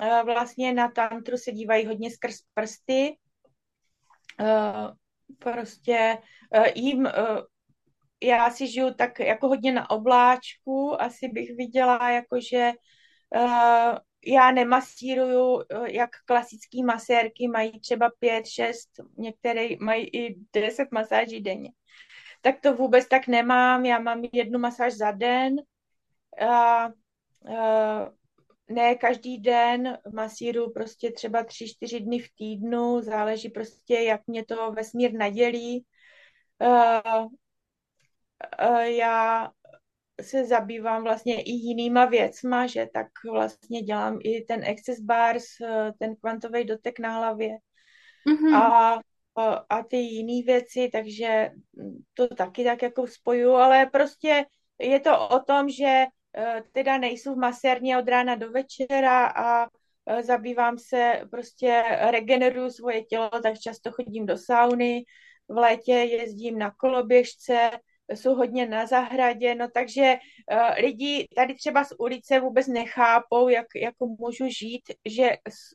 eh, 0.00 0.22
vlastně 0.24 0.72
na 0.72 0.88
tantru 0.88 1.36
se 1.36 1.52
dívají 1.52 1.86
hodně 1.86 2.10
skrz 2.10 2.36
prsty. 2.54 3.16
Eh, 4.40 4.92
prostě 5.38 6.18
jim, 6.74 7.08
já 8.22 8.50
si 8.50 8.66
žiju 8.66 8.94
tak 8.94 9.20
jako 9.20 9.48
hodně 9.48 9.72
na 9.72 9.90
obláčku, 9.90 11.02
asi 11.02 11.28
bych 11.28 11.56
viděla, 11.56 12.10
jakože 12.10 12.72
já 14.26 14.50
nemasíruju, 14.50 15.60
eh, 15.60 15.92
jak 15.92 16.10
klasické 16.24 16.78
masérky 16.86 17.48
mají 17.48 17.80
třeba 17.80 18.10
pět, 18.18 18.46
šest, 18.46 18.90
některé 19.18 19.68
mají 19.80 20.06
i 20.06 20.36
deset 20.52 20.92
masáží 20.92 21.40
denně. 21.40 21.70
Tak 22.40 22.60
to 22.60 22.74
vůbec 22.74 23.08
tak 23.08 23.26
nemám, 23.26 23.84
já 23.84 23.98
mám 23.98 24.22
jednu 24.32 24.58
masáž 24.58 24.92
za 24.92 25.10
den. 25.10 25.56
A, 26.48 26.84
a, 26.84 26.90
ne 28.68 28.94
každý 28.94 29.38
den 29.38 29.98
masíru 30.14 30.72
prostě 30.72 31.12
třeba 31.12 31.44
tři, 31.44 31.68
čtyři 31.68 32.00
dny 32.00 32.18
v 32.18 32.34
týdnu, 32.34 33.00
záleží 33.00 33.48
prostě, 33.48 33.94
jak 33.94 34.20
mě 34.26 34.44
to 34.44 34.72
vesmír 34.72 35.12
nadělí. 35.12 35.84
A, 36.60 37.02
a 38.58 38.80
já 38.80 39.50
se 40.22 40.46
zabývám 40.46 41.02
vlastně 41.02 41.42
i 41.42 41.50
jinýma 41.50 42.04
věcma, 42.04 42.66
že 42.66 42.88
tak 42.94 43.06
vlastně 43.30 43.82
dělám 43.82 44.18
i 44.24 44.40
ten 44.40 44.64
Access 44.70 45.00
Bars, 45.00 45.44
ten 45.98 46.16
kvantový 46.16 46.64
dotek 46.64 46.98
na 46.98 47.16
hlavě 47.16 47.58
mm-hmm. 48.28 48.56
a, 48.56 49.00
a 49.48 49.82
ty 49.82 49.96
jiné 49.96 50.46
věci, 50.46 50.88
takže 50.92 51.50
to 52.14 52.28
taky 52.28 52.64
tak 52.64 52.82
jako 52.82 53.06
spoju, 53.06 53.52
ale 53.52 53.86
prostě 53.86 54.44
je 54.78 55.00
to 55.00 55.28
o 55.28 55.38
tom, 55.38 55.68
že 55.68 55.86
e, 55.86 56.08
teda 56.72 56.98
nejsou 56.98 57.34
v 57.34 57.38
masérně 57.38 57.98
od 57.98 58.08
rána 58.08 58.34
do 58.34 58.50
večera 58.50 59.26
a 59.26 59.66
e, 60.06 60.22
zabývám 60.22 60.78
se, 60.78 61.20
prostě 61.30 61.82
regeneruju 62.10 62.70
svoje 62.70 63.04
tělo, 63.04 63.30
tak 63.42 63.58
často 63.58 63.92
chodím 63.92 64.26
do 64.26 64.38
sauny, 64.38 65.04
v 65.48 65.56
létě 65.56 65.92
jezdím 65.92 66.58
na 66.58 66.70
koloběžce, 66.70 67.70
jsou 68.14 68.34
hodně 68.34 68.66
na 68.66 68.86
zahradě, 68.86 69.54
no 69.54 69.68
takže 69.74 70.14
uh, 70.52 70.84
lidi 70.84 71.26
tady 71.36 71.54
třeba 71.54 71.84
z 71.84 71.92
ulice 71.98 72.40
vůbec 72.40 72.66
nechápou, 72.66 73.48
jak 73.48 73.66
jako 73.76 74.06
můžu 74.06 74.48
žít, 74.48 74.82
že 75.06 75.30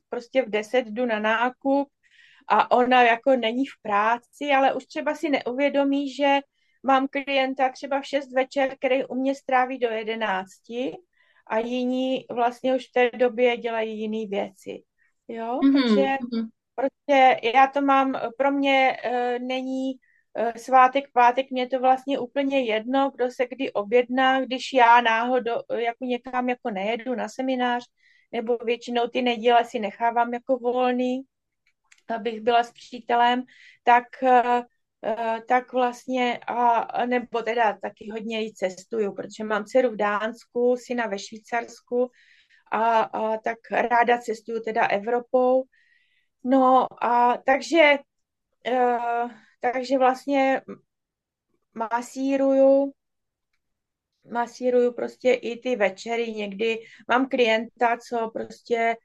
prostě 0.09 0.41
v 0.41 0.49
deset 0.49 0.87
jdu 0.87 1.05
na 1.05 1.19
nákup 1.19 1.89
a 2.47 2.71
ona 2.71 3.03
jako 3.03 3.35
není 3.35 3.65
v 3.65 3.81
práci, 3.81 4.45
ale 4.55 4.73
už 4.73 4.85
třeba 4.85 5.15
si 5.15 5.29
neuvědomí, 5.29 6.13
že 6.13 6.39
mám 6.83 7.07
klienta 7.07 7.69
třeba 7.69 8.01
v 8.01 8.05
6 8.05 8.33
večer, 8.33 8.75
který 8.77 9.05
u 9.05 9.15
mě 9.15 9.35
stráví 9.35 9.79
do 9.79 9.87
11 9.87 10.49
a 11.47 11.59
jiní 11.59 12.25
vlastně 12.31 12.75
už 12.75 12.87
v 12.87 12.91
té 12.91 13.17
době 13.17 13.57
dělají 13.57 13.99
jiné 13.99 14.29
věci. 14.29 14.83
Jo, 15.27 15.59
mm-hmm. 15.59 15.81
takže 15.81 16.17
mhm. 16.33 16.47
prostě 16.75 17.39
já 17.55 17.67
to 17.67 17.81
mám, 17.81 18.13
pro 18.37 18.51
mě 18.51 18.97
uh, 19.05 19.47
není 19.47 19.93
Eh, 20.37 20.59
svátek, 20.59 21.05
pátek, 21.13 21.51
mě 21.51 21.67
to 21.67 21.79
vlastně 21.79 22.19
úplně 22.19 22.61
jedno, 22.61 23.11
kdo 23.15 23.31
se 23.31 23.47
kdy 23.49 23.73
objedná, 23.73 24.41
když 24.41 24.73
já 24.73 25.01
náhodou 25.01 25.55
jako 25.77 26.05
někam 26.05 26.49
jako 26.49 26.69
nejedu 26.69 27.15
na 27.15 27.29
seminář, 27.29 27.83
nebo 28.31 28.57
většinou 28.57 29.07
ty 29.07 29.21
neděle 29.21 29.65
si 29.65 29.79
nechávám 29.79 30.33
jako 30.33 30.57
volný, 30.57 31.21
abych 32.11 32.41
byla 32.41 32.63
s 32.63 32.71
přítelem, 32.71 33.43
tak, 33.83 34.23
eh, 34.23 34.63
eh, 35.05 35.41
tak 35.47 35.73
vlastně, 35.73 36.39
a, 36.47 37.05
nebo 37.05 37.41
teda 37.41 37.77
taky 37.81 38.09
hodně 38.11 38.45
i 38.45 38.53
cestuju, 38.53 39.13
protože 39.15 39.43
mám 39.43 39.65
dceru 39.65 39.91
v 39.91 39.95
Dánsku, 39.95 40.75
syna 40.79 41.07
ve 41.07 41.19
Švýcarsku 41.19 42.11
a, 42.71 42.99
a 43.01 43.37
tak 43.37 43.57
ráda 43.71 44.17
cestuju 44.17 44.59
teda 44.59 44.87
Evropou. 44.87 45.63
No 46.43 46.87
a 47.03 47.37
takže 47.45 47.97
takže 49.59 49.97
vlastně 49.97 50.61
masíruju, 51.73 52.93
masíruju 54.31 54.93
prostě 54.93 55.33
i 55.33 55.59
ty 55.59 55.75
večery. 55.75 56.31
Někdy 56.33 56.79
mám 57.07 57.29
klienta, 57.29 57.97
co 57.97 58.29
prostě 58.33 58.95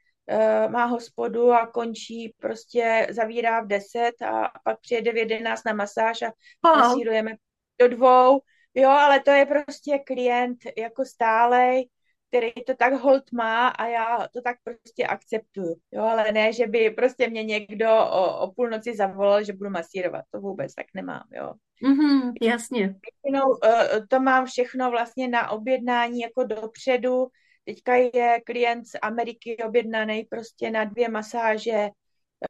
má 0.69 0.85
hospodu 0.85 1.53
a 1.53 1.67
končí, 1.67 2.35
prostě 2.39 3.07
zavírá 3.11 3.61
v 3.61 3.67
10 3.67 4.13
a 4.23 4.51
pak 4.65 4.81
přijede 4.81 5.13
v 5.13 5.17
11 5.17 5.65
na 5.65 5.73
masáž 5.73 6.23
a 6.23 6.33
masírujeme 6.65 7.33
do 7.81 7.89
dvou. 7.89 8.41
Jo, 8.75 8.89
ale 8.89 9.21
to 9.21 9.31
je 9.31 9.47
prostě 9.47 9.99
klient 9.99 10.59
jako 10.77 11.05
stálej, 11.05 11.89
který 12.29 12.53
to 12.67 12.75
tak 12.75 12.93
hold 12.93 13.33
má 13.33 13.69
a 13.69 13.87
já 13.87 14.29
to 14.33 14.43
tak 14.43 14.57
prostě 14.65 15.07
akceptuju. 15.07 15.77
Jo, 15.93 16.03
ale 16.03 16.33
ne, 16.33 16.53
že 16.53 16.67
by 16.67 16.91
prostě 16.91 17.31
mě 17.31 17.45
někdo 17.45 17.91
o, 17.91 18.41
o 18.41 18.53
půlnoci 18.53 18.97
zavolal, 18.97 19.45
že 19.45 19.53
budu 19.53 19.71
masírovat. 19.71 20.25
To 20.31 20.41
vůbec 20.41 20.75
tak 20.75 20.87
nemám, 20.95 21.23
jo. 21.33 21.55
Mm-hmm, 21.85 22.33
jasně. 22.43 22.95
No, 23.33 23.49
uh, 23.49 24.07
to 24.09 24.21
mám 24.21 24.47
všechno 24.47 24.91
vlastně 24.91 25.29
na 25.29 25.51
objednání 25.51 26.21
jako 26.21 26.45
dopředu. 26.45 27.27
Teďka 27.65 27.95
je 27.95 28.41
klient 28.47 28.85
z 28.85 28.99
Ameriky 29.03 29.57
objednaný 29.57 30.25
prostě 30.25 30.71
na 30.71 30.85
dvě 30.85 31.09
masáže 31.09 31.89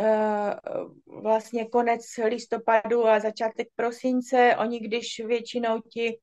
uh, 0.01 1.23
vlastně 1.23 1.65
konec 1.69 2.01
listopadu 2.25 3.07
a 3.07 3.21
začátek 3.21 3.69
prosince. 3.77 4.57
Oni, 4.59 4.81
když 4.81 5.21
většinou 5.27 5.81
ti 5.81 6.19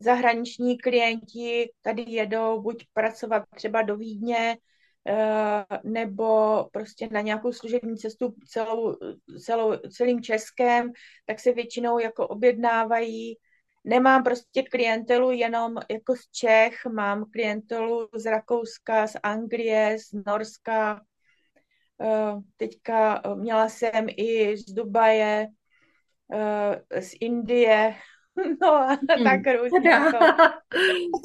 zahraniční 0.00 0.78
klienti 0.78 1.70
tady 1.82 2.04
jedou 2.06 2.62
buď 2.62 2.84
pracovat 2.92 3.44
třeba 3.54 3.82
do 3.82 3.96
Vídně, 3.96 4.56
eh, 5.08 5.64
nebo 5.84 6.64
prostě 6.72 7.08
na 7.12 7.20
nějakou 7.20 7.52
služební 7.52 7.96
cestu 7.96 8.34
celou, 8.48 8.96
celou, 9.44 9.76
celým 9.76 10.22
Českém, 10.22 10.92
tak 11.26 11.40
se 11.40 11.52
většinou 11.52 11.98
jako 11.98 12.28
objednávají. 12.28 13.36
Nemám 13.84 14.24
prostě 14.24 14.62
klientelu 14.62 15.30
jenom 15.30 15.76
jako 15.90 16.16
z 16.16 16.30
Čech, 16.30 16.86
mám 16.92 17.24
klientelu 17.30 18.08
z 18.14 18.30
Rakouska, 18.30 19.06
z 19.06 19.16
Anglie, 19.22 19.98
z 19.98 20.12
Norska. 20.26 21.00
Eh, 22.02 22.32
teďka 22.56 23.22
měla 23.34 23.68
jsem 23.68 24.06
i 24.08 24.56
z 24.56 24.72
Dubaje, 24.72 25.46
eh, 26.32 27.02
z 27.02 27.12
Indie, 27.20 27.94
No, 28.62 28.86
hmm. 28.86 29.24
tak 29.24 29.40
různě. 29.60 29.90
Jako. 29.90 30.18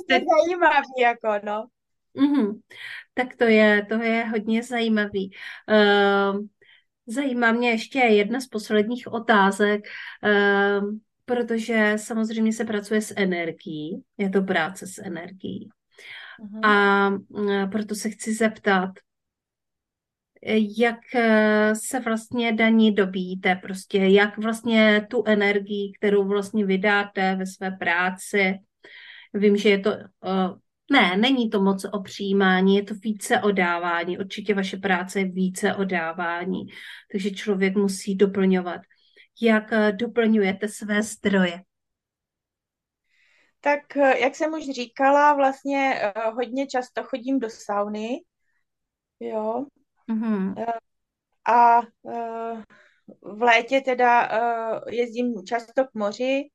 To 0.07 0.13
je 0.13 0.19
zajímavý, 0.19 1.01
jako, 1.01 1.45
no. 1.45 1.67
Mm-hmm. 2.15 2.59
Tak 3.13 3.35
to 3.35 3.43
je, 3.43 3.85
to 3.89 4.03
je 4.03 4.25
hodně 4.25 4.63
zajímavý. 4.63 5.31
Uh, 5.69 6.45
zajímá 7.07 7.51
mě 7.51 7.69
ještě 7.69 7.99
jedna 7.99 8.39
z 8.39 8.47
posledních 8.47 9.07
otázek, 9.07 9.81
uh, 10.23 10.89
protože 11.25 11.93
samozřejmě 11.95 12.53
se 12.53 12.65
pracuje 12.65 13.01
s 13.01 13.13
energií, 13.17 14.03
je 14.17 14.29
to 14.29 14.41
práce 14.41 14.87
s 14.87 15.01
energií. 15.01 15.69
Uh-huh. 16.39 16.65
A 16.65 17.09
uh, 17.09 17.69
proto 17.69 17.95
se 17.95 18.09
chci 18.09 18.33
zeptat, 18.33 18.89
jak 20.77 20.99
eh, 21.15 21.75
se 21.75 21.99
vlastně 21.99 22.53
daní 22.53 22.95
dobíjíte, 22.95 23.55
prostě 23.55 23.97
jak 23.97 24.37
vlastně 24.37 25.07
tu 25.09 25.23
energii, 25.27 25.91
kterou 25.99 26.27
vlastně 26.27 26.65
vydáte 26.65 27.35
ve 27.35 27.45
své 27.45 27.71
práci. 27.71 28.53
Vím, 29.33 29.57
že 29.57 29.69
je 29.69 29.79
to, 29.79 29.91
eh, 29.91 30.49
ne, 30.91 31.17
není 31.17 31.49
to 31.49 31.61
moc 31.61 31.85
o 31.91 32.03
přijímání, 32.03 32.75
je 32.75 32.83
to 32.83 32.95
více 32.95 33.39
o 33.39 33.51
dávání. 33.51 34.17
Určitě 34.17 34.53
vaše 34.53 34.77
práce 34.77 35.19
je 35.19 35.25
více 35.25 35.75
o 35.75 35.83
dávání, 35.83 36.65
takže 37.11 37.31
člověk 37.31 37.75
musí 37.75 38.15
doplňovat. 38.15 38.81
Jak 39.41 39.73
eh, 39.73 39.91
doplňujete 39.91 40.67
své 40.67 41.03
zdroje? 41.03 41.61
Tak, 43.61 43.95
jak 43.95 44.35
jsem 44.35 44.53
už 44.53 44.63
říkala, 44.75 45.33
vlastně 45.33 46.01
hodně 46.33 46.67
často 46.67 47.03
chodím 47.03 47.39
do 47.39 47.49
sauny, 47.49 48.21
jo, 49.19 49.65
Mm-hmm. 50.09 50.55
a 51.45 51.81
v 53.21 53.41
létě 53.41 53.81
teda 53.81 54.29
jezdím 54.89 55.45
často 55.45 55.85
k 55.85 55.93
moři. 55.93 56.49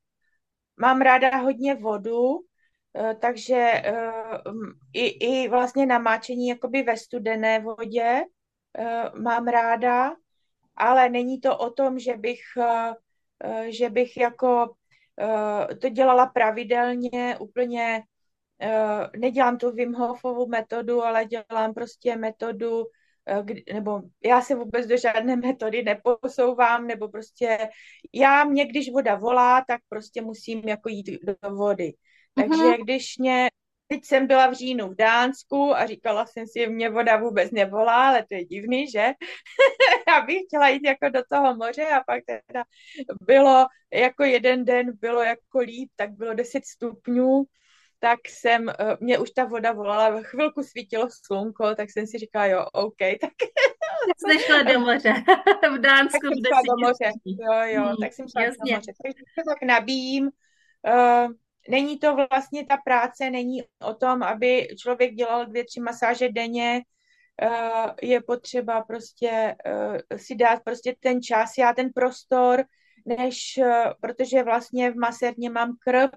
Mám 0.76 1.00
ráda 1.00 1.36
hodně 1.36 1.74
vodu, 1.74 2.38
takže 3.20 3.82
i, 4.92 5.06
i 5.06 5.48
vlastně 5.48 5.86
namáčení 5.86 6.48
jakoby 6.48 6.82
ve 6.82 6.96
studené 6.96 7.60
vodě 7.60 8.22
mám 9.20 9.46
ráda, 9.46 10.12
ale 10.80 11.08
není 11.08 11.40
to 11.40 11.58
o 11.58 11.70
tom, 11.70 11.98
že 11.98 12.16
bych, 12.16 12.40
že 13.68 13.90
bych 13.90 14.16
jako 14.16 14.74
to 15.80 15.88
dělala 15.88 16.26
pravidelně, 16.26 17.36
úplně 17.40 18.02
nedělám 19.16 19.58
tu 19.58 19.70
Wim 19.72 19.94
Hofovou 19.94 20.46
metodu, 20.48 21.04
ale 21.04 21.24
dělám 21.24 21.74
prostě 21.74 22.16
metodu, 22.16 22.84
nebo 23.72 24.00
já 24.24 24.40
se 24.40 24.54
vůbec 24.54 24.86
do 24.86 24.96
žádné 24.96 25.36
metody 25.36 25.82
neposouvám, 25.82 26.86
nebo 26.86 27.08
prostě 27.08 27.68
já, 28.12 28.44
mě 28.44 28.64
když 28.64 28.92
voda 28.92 29.14
volá, 29.14 29.64
tak 29.68 29.80
prostě 29.88 30.22
musím 30.22 30.68
jako 30.68 30.88
jít 30.88 31.10
do 31.22 31.34
vody. 31.50 31.92
Takže 32.34 32.62
mm-hmm. 32.62 32.82
když 32.82 33.18
mě 33.18 33.48
Teď 33.93 34.05
jsem 34.05 34.26
byla 34.26 34.47
v 34.47 34.55
říjnu 34.55 34.88
v 34.88 34.95
Dánsku 34.95 35.76
a 35.76 35.86
říkala 35.86 36.26
jsem 36.26 36.47
si, 36.47 36.66
mě 36.66 36.91
voda 36.91 37.16
vůbec 37.16 37.51
nevolá, 37.51 38.09
ale 38.09 38.24
to 38.28 38.34
je 38.34 38.45
divný, 38.45 38.91
že? 38.91 39.07
Já 40.09 40.20
bych 40.20 40.38
chtěla 40.47 40.68
jít 40.68 40.82
jako 40.84 41.09
do 41.09 41.20
toho 41.30 41.57
moře 41.57 41.86
a 41.86 42.01
pak 42.07 42.22
teda 42.26 42.64
bylo 43.20 43.66
jako 43.93 44.24
jeden 44.24 44.64
den, 44.64 44.93
bylo 45.01 45.22
jako 45.22 45.59
líp, 45.59 45.91
tak 45.97 46.11
bylo 46.11 46.34
10 46.34 46.66
stupňů, 46.66 47.45
tak 47.99 48.18
jsem, 48.28 48.68
eh, 48.68 48.74
mě 49.01 49.18
už 49.18 49.30
ta 49.30 49.45
voda 49.45 49.72
volala, 49.72 50.22
chvilku 50.22 50.62
svítilo 50.62 51.09
slunko, 51.24 51.74
tak 51.74 51.91
jsem 51.91 52.07
si 52.07 52.18
říkala, 52.18 52.47
jo, 52.47 52.66
OK, 52.72 52.97
tak... 53.20 53.32
Jsi 54.16 54.38
šla 54.38 54.62
do 54.62 54.80
moře, 54.80 55.12
v 55.74 55.78
Dánsku 55.78 56.18
tak 56.20 56.30
jsem 56.30 56.62
do 56.68 56.86
moře, 56.86 57.11
jo, 57.24 57.53
jo, 57.62 57.82
hmm, 57.82 57.97
tak 58.01 58.12
jsem 58.12 58.28
šla 58.28 58.43
jasně. 58.43 58.72
do 58.72 58.76
moře, 58.76 58.93
takže 59.03 59.22
tak 59.47 59.62
nabíjím, 59.62 60.24
uh, 60.24 61.32
není 61.68 61.98
to 61.98 62.16
vlastně 62.30 62.66
ta 62.66 62.76
práce, 62.84 63.30
není 63.30 63.62
o 63.80 63.94
tom, 63.94 64.22
aby 64.22 64.68
člověk 64.78 65.14
dělal 65.14 65.46
dvě, 65.46 65.64
tři 65.64 65.80
masáže 65.80 66.28
denně, 66.28 66.82
uh, 67.42 67.90
je 68.02 68.22
potřeba 68.22 68.82
prostě 68.82 69.56
uh, 69.66 70.18
si 70.18 70.34
dát 70.34 70.62
prostě 70.64 70.94
ten 71.00 71.22
čas, 71.22 71.58
já 71.58 71.72
ten 71.72 71.90
prostor, 71.94 72.64
než, 73.06 73.58
uh, 73.58 73.92
protože 74.00 74.42
vlastně 74.42 74.90
v 74.90 74.96
masérně 74.96 75.50
mám 75.50 75.76
krb, 75.84 76.11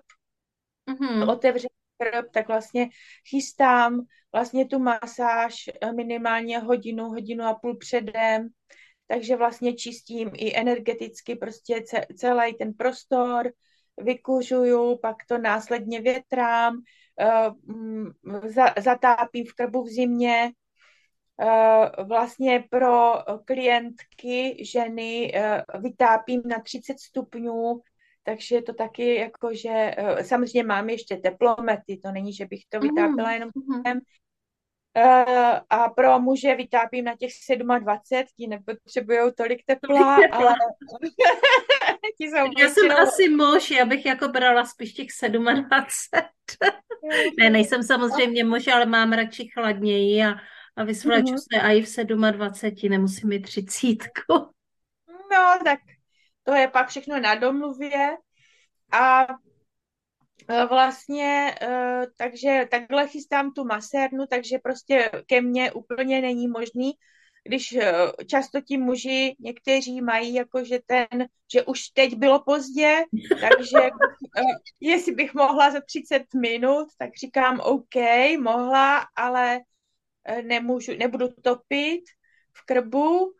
mm-hmm. 0.90 1.32
otevřený 1.32 1.70
krb, 1.98 2.26
tak 2.34 2.48
vlastně 2.48 2.90
chystám 3.30 4.06
vlastně 4.34 4.66
tu 4.66 4.80
masáž 4.80 5.70
minimálně 5.96 6.60
hodinu, 6.60 7.06
hodinu 7.06 7.44
a 7.44 7.54
půl 7.54 7.78
předem, 7.78 8.48
takže 9.08 9.36
vlastně 9.36 9.74
čistím 9.74 10.32
i 10.34 10.56
energeticky 10.56 11.36
prostě 11.36 11.84
celý 12.16 12.54
ten 12.54 12.74
prostor, 12.74 13.52
vykuřuju, 13.98 14.98
pak 14.98 15.16
to 15.28 15.38
následně 15.38 16.02
větrám, 16.02 16.82
eh, 17.20 17.50
mm, 17.64 18.12
zatápím 18.78 19.46
v 19.46 19.54
krbu 19.54 19.84
v 19.84 19.88
zimě. 19.88 20.52
Eh, 21.42 22.04
vlastně 22.04 22.64
pro 22.70 23.14
klientky 23.46 24.66
ženy 24.66 25.32
eh, 25.36 25.64
vytápím 25.80 26.42
na 26.46 26.60
30 26.60 27.00
stupňů, 27.00 27.82
takže 28.24 28.56
je 28.56 28.62
to 28.62 28.74
taky 28.74 29.16
jako, 29.16 29.54
že 29.54 29.96
samozřejmě 30.22 30.64
mám 30.64 30.90
ještě 30.90 31.18
teplomety, 31.18 31.98
to 31.98 32.12
není, 32.12 32.34
že 32.34 32.46
bych 32.46 32.62
to 32.70 32.78
mhm, 32.78 32.88
vytápila 32.88 33.32
jenom 33.32 33.50
mm-hmm. 34.96 35.62
a 35.70 35.90
pro 35.90 36.20
muže 36.20 36.56
vytápím 36.56 37.06
na 37.06 37.16
těch 37.16 37.32
27, 37.80 38.26
ti 38.38 38.48
nepotřebují 38.48 39.20
tolik 39.38 39.66
tepla, 39.66 40.18
ale 40.32 40.56
ti 42.18 42.26
jsou 42.26 42.52
Já 42.58 42.70
jsem 42.70 42.92
asi 42.92 43.30
muž, 43.30 43.72
já 43.72 43.86
bych 43.86 44.06
jako 44.06 44.28
brala 44.28 44.66
spíš 44.66 44.94
těch 44.94 45.08
27. 45.28 46.24
ne, 47.40 47.50
nejsem 47.50 47.84
samozřejmě 47.84 48.44
muž, 48.44 48.68
ale 48.68 48.86
mám 48.86 49.14
radši 49.14 49.50
chladněji 49.54 50.24
a, 50.24 50.36
a 50.76 50.84
vysvleču 50.84 51.34
mm-hmm. 51.34 51.54
se 51.54 51.60
i 51.60 51.82
v 51.82 52.32
27, 52.32 52.92
nemusím 52.92 53.30
mít 53.30 53.42
třicítku. 53.42 54.34
No, 55.32 55.60
tak 55.64 55.80
to 56.44 56.54
je 56.54 56.68
pak 56.68 56.90
všechno 56.90 57.20
na 57.20 57.36
domluvě 57.36 58.18
a 58.92 59.28
vlastně, 60.70 61.56
e, 61.62 62.02
takže 62.18 62.68
takhle 62.72 63.08
chystám 63.08 63.52
tu 63.52 63.66
masérnu, 63.66 64.26
takže 64.30 64.58
prostě 64.64 65.12
ke 65.26 65.42
mně 65.42 65.72
úplně 65.72 66.22
není 66.22 66.48
možný 66.48 66.94
když 67.44 67.74
eh, 67.74 67.94
často 68.26 68.62
ti 68.62 68.78
muži 68.78 69.36
někteří 69.40 70.02
mají 70.02 70.34
jako, 70.34 70.64
že 70.64 70.80
ten, 70.86 71.28
že 71.54 71.64
už 71.64 71.88
teď 71.88 72.16
bylo 72.16 72.44
pozdě, 72.44 73.04
takže 73.42 73.90
eh, 74.38 74.42
jestli 74.80 75.12
bych 75.12 75.34
mohla 75.34 75.72
za 75.72 75.82
30 75.82 76.34
minut, 76.34 76.88
tak 76.98 77.10
říkám 77.16 77.60
OK, 77.60 77.96
mohla, 78.40 79.08
ale 79.16 79.62
eh, 80.26 80.42
nemůžu, 80.42 80.92
nebudu 80.98 81.30
topit 81.44 82.04
v 82.54 82.66
krbu 82.66 83.34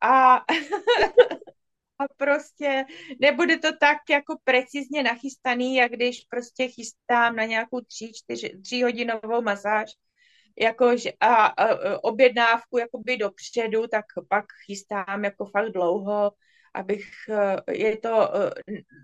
a 0.00 0.44
a 2.00 2.04
prostě 2.16 2.84
nebude 3.20 3.58
to 3.58 3.68
tak 3.80 3.98
jako 4.10 4.36
precizně 4.44 5.02
nachystaný, 5.02 5.74
jak 5.74 5.92
když 5.92 6.20
prostě 6.30 6.68
chystám 6.68 7.36
na 7.36 7.44
nějakou 7.44 7.80
tři, 7.80 8.12
čtyři, 8.14 8.58
tří 8.62 8.82
hodinovou 8.82 9.42
masáž, 9.42 9.90
jako, 10.60 10.94
a, 11.20 11.46
a 11.46 11.98
objednávku 12.02 12.78
jakoby 12.78 13.16
dopředu, 13.16 13.86
tak 13.86 14.04
pak 14.28 14.44
chystám 14.66 15.24
jako 15.24 15.46
fakt 15.46 15.72
dlouho, 15.72 16.32
abych, 16.74 17.08
e, 17.30 17.72
je 17.72 17.96
to, 17.96 18.36
e, 18.36 18.50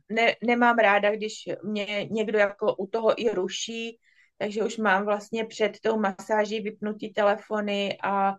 ne, 0.09 0.36
nemám 0.44 0.78
ráda, 0.78 1.11
když 1.11 1.32
mě 1.62 2.09
někdo 2.11 2.38
jako 2.38 2.76
u 2.76 2.86
toho 2.86 3.20
i 3.22 3.30
ruší, 3.30 3.99
takže 4.38 4.64
už 4.64 4.76
mám 4.76 5.05
vlastně 5.05 5.44
před 5.44 5.80
tou 5.80 6.01
masáží 6.01 6.61
vypnutý 6.61 7.12
telefony 7.12 7.99
a 8.03 8.34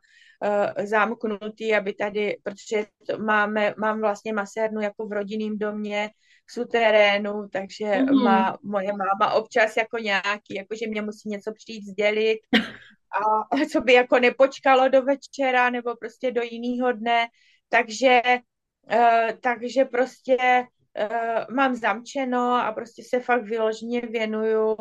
uh, 0.46 0.86
zamknutý, 0.86 1.76
aby 1.76 1.94
tady, 1.94 2.38
protože 2.44 2.86
máme, 3.18 3.74
mám 3.78 4.02
vlastně 4.02 4.34
masérnu 4.34 4.82
jako 4.82 5.08
v 5.08 5.12
rodinném 5.12 5.58
domě, 5.58 6.10
v 6.48 6.52
suterénu, 6.52 7.48
takže 7.52 7.86
mm-hmm. 7.86 8.24
má 8.24 8.58
moje 8.64 8.92
máma 8.94 9.34
občas 9.34 9.78
jako 9.78 9.98
nějaký, 9.98 10.56
jako 10.56 10.76
že 10.76 10.88
mě 10.88 11.02
musí 11.02 11.30
něco 11.30 11.52
přijít 11.54 11.86
sdělit 11.86 12.40
a 13.12 13.58
co 13.72 13.82
by 13.82 13.94
jako 13.94 14.20
nepočkalo 14.20 14.90
do 14.90 15.02
večera 15.02 15.70
nebo 15.70 15.96
prostě 15.96 16.32
do 16.32 16.42
jiného 16.42 16.92
dne, 16.92 17.28
takže, 17.70 18.22
uh, 18.94 19.32
takže 19.42 19.86
prostě 19.86 20.38
uh, 21.00 21.56
mám 21.56 21.76
zamčeno 21.76 22.54
a 22.54 22.72
prostě 22.72 23.04
se 23.04 23.20
fakt 23.20 23.44
vyloženě 23.44 24.02
věnuju 24.02 24.76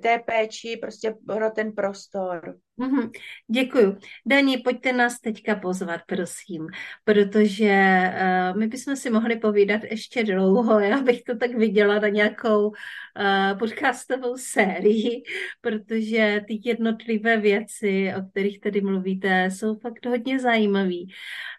té 0.00 0.18
péči 0.26 0.78
prostě 0.82 1.14
pro 1.26 1.50
ten 1.50 1.72
prostor. 1.72 2.56
Mm-hmm. 2.78 3.10
Děkuju. 3.50 3.98
Dani, 4.26 4.58
pojďte 4.58 4.92
nás 4.92 5.20
teďka 5.20 5.54
pozvat, 5.54 6.00
prosím, 6.06 6.66
protože 7.04 8.02
uh, 8.14 8.58
my 8.58 8.66
bychom 8.66 8.96
si 8.96 9.10
mohli 9.10 9.36
povídat 9.36 9.84
ještě 9.84 10.24
dlouho. 10.24 10.80
Já 10.80 11.02
bych 11.02 11.22
to 11.22 11.36
tak 11.36 11.54
viděla 11.54 11.98
na 11.98 12.08
nějakou 12.08 12.68
uh, 12.68 13.58
podcastovou 13.58 14.36
sérii, 14.36 15.22
protože 15.60 16.40
ty 16.48 16.60
jednotlivé 16.64 17.36
věci, 17.36 18.12
o 18.18 18.30
kterých 18.30 18.60
tady 18.60 18.80
mluvíte, 18.80 19.50
jsou 19.50 19.78
fakt 19.78 20.06
hodně 20.06 20.40
zajímavé. 20.40 21.02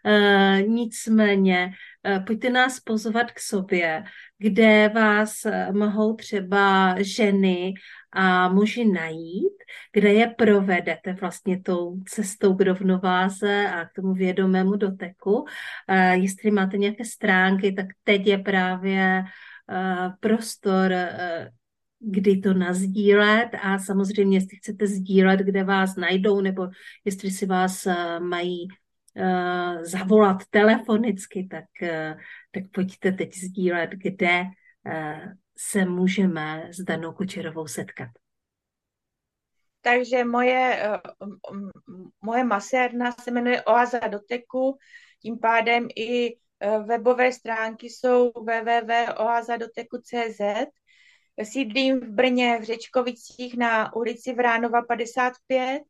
Uh, 0.05 0.67
nicméně, 0.67 1.71
uh, 2.17 2.25
pojďte 2.25 2.49
nás 2.49 2.79
pozvat 2.79 3.31
k 3.31 3.39
sobě, 3.39 4.03
kde 4.37 4.89
vás 4.95 5.33
mohou 5.71 6.15
třeba 6.15 6.95
ženy 6.99 7.73
a 8.13 8.49
muži 8.49 8.85
najít, 8.85 9.53
kde 9.93 10.13
je 10.13 10.27
provedete 10.27 11.13
vlastně 11.13 11.61
tou 11.61 12.01
cestou 12.05 12.55
k 12.55 12.61
rovnováze 12.61 13.67
a 13.67 13.85
k 13.85 13.93
tomu 13.95 14.13
vědomému 14.13 14.75
doteku. 14.75 15.45
Jestli 16.13 16.51
máte 16.51 16.77
nějaké 16.77 17.05
stránky, 17.05 17.71
tak 17.71 17.85
teď 18.03 18.27
je 18.27 18.37
právě 18.37 19.23
prostor, 20.19 20.93
kdy 21.99 22.37
to 22.37 22.53
nazdílet 22.53 23.49
a 23.61 23.79
samozřejmě, 23.79 24.37
jestli 24.37 24.57
chcete 24.57 24.87
sdílet, 24.87 25.39
kde 25.39 25.63
vás 25.63 25.95
najdou, 25.95 26.41
nebo 26.41 26.67
jestli 27.05 27.31
si 27.31 27.45
vás 27.45 27.87
mají 28.19 28.67
zavolat 29.81 30.37
telefonicky, 30.49 31.47
tak, 31.51 31.65
tak 32.51 32.63
pojďte 32.73 33.11
teď 33.11 33.37
sdílet, 33.37 33.89
kde 33.89 34.43
se 35.57 35.85
můžeme 35.85 36.69
s 36.71 36.83
Danou 36.83 37.11
Kučerovou 37.11 37.67
setkat? 37.67 38.09
Takže 39.81 40.25
moje, 40.25 40.83
eh, 40.83 40.99
moje 42.21 42.43
masérna 42.43 43.11
se 43.11 43.31
jmenuje 43.31 43.63
Oaza 43.63 44.07
doteku, 44.07 44.77
tím 45.21 45.39
pádem 45.39 45.87
i 45.95 46.37
eh, 46.59 46.79
webové 46.79 47.31
stránky 47.31 47.89
jsou 47.89 48.31
www.oazadoteku.cz. 48.35 50.41
Sídlím 51.43 51.99
v 51.99 52.09
Brně 52.09 52.59
v 52.61 52.63
Řečkovicích 52.63 53.57
na 53.57 53.95
ulici 53.95 54.33
Vránova 54.33 54.81
55 54.81 55.81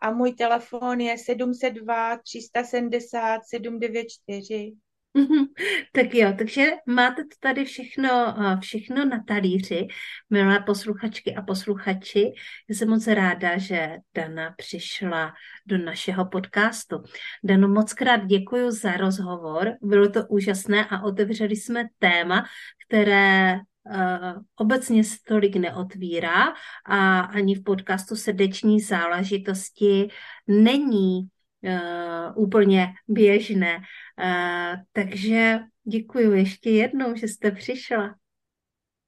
a 0.00 0.10
můj 0.10 0.34
telefon 0.34 1.00
je 1.00 1.18
702 1.18 2.18
370 2.18 3.40
794. 3.44 4.72
Tak 5.92 6.14
jo, 6.14 6.34
takže 6.38 6.70
máte 6.86 7.22
to 7.22 7.36
tady 7.40 7.64
všechno, 7.64 8.34
eh, 8.40 8.60
všechno 8.60 9.04
na 9.04 9.22
talíři, 9.26 9.86
milé 10.30 10.60
posluchačky 10.60 11.34
a 11.34 11.42
posluchači. 11.42 12.32
Jsem 12.68 12.88
moc 12.88 13.06
ráda, 13.06 13.58
že 13.58 13.96
Dana 14.14 14.54
přišla 14.56 15.32
do 15.66 15.78
našeho 15.78 16.26
podcastu. 16.26 17.02
Dano, 17.44 17.68
moc 17.68 17.92
krát 17.92 18.26
děkuji 18.26 18.70
za 18.70 18.92
rozhovor, 18.92 19.72
bylo 19.82 20.08
to 20.08 20.26
úžasné 20.26 20.86
a 20.86 21.02
otevřeli 21.02 21.56
jsme 21.56 21.84
téma, 21.98 22.44
které 22.86 23.58
Uh, 23.90 24.42
obecně 24.56 25.04
se 25.04 25.16
tolik 25.28 25.56
neotvírá 25.56 26.54
a 26.86 27.20
ani 27.20 27.54
v 27.54 27.62
podcastu 27.62 28.16
srdeční 28.16 28.80
záležitosti 28.80 30.08
není 30.46 31.28
uh, 31.62 32.42
úplně 32.44 32.92
běžné. 33.08 33.80
Uh, 34.18 34.76
takže 34.92 35.58
děkuji 35.84 36.32
ještě 36.32 36.70
jednou, 36.70 37.16
že 37.16 37.28
jste 37.28 37.50
přišla. 37.50 38.14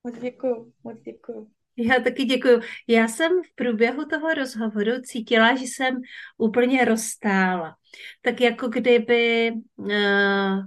Moc 0.04 0.18
děkuji, 0.18 0.72
moc 0.84 1.00
děkuji. 1.00 1.50
Já 1.78 2.00
taky 2.00 2.24
děkuji. 2.24 2.60
Já 2.88 3.08
jsem 3.08 3.32
v 3.42 3.54
průběhu 3.54 4.04
toho 4.04 4.34
rozhovoru 4.34 4.92
cítila, 5.02 5.56
že 5.56 5.64
jsem 5.64 6.00
úplně 6.38 6.84
rozstála. 6.84 7.74
Tak 8.22 8.40
jako 8.40 8.68
kdyby 8.68 9.52
uh, 9.76 9.90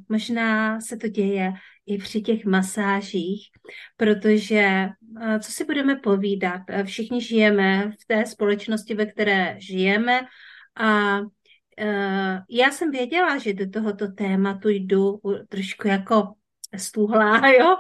možná 0.10 0.82
se 0.82 0.98
to 0.98 1.08
děje 1.08 1.54
i 1.86 1.98
při 1.98 2.22
těch 2.22 2.46
masážích, 2.46 3.50
protože 3.98 4.88
uh, 5.22 5.40
co 5.40 5.52
si 5.52 5.66
budeme 5.66 5.96
povídat, 5.96 6.62
všichni 6.84 7.22
žijeme 7.22 7.92
v 7.92 8.06
té 8.08 8.26
společnosti, 8.26 8.94
ve 8.94 9.06
které 9.06 9.56
žijeme 9.60 10.22
a 10.76 11.20
já 12.50 12.72
jsem 12.72 12.92
věděla, 12.92 13.38
že 13.38 13.54
do 13.54 13.70
tohoto 13.70 14.08
tématu 14.08 14.70
jdu 14.70 15.22
trošku 15.50 15.88
jako 15.88 16.34
stuhlá, 16.78 17.48
jo? 17.60 17.78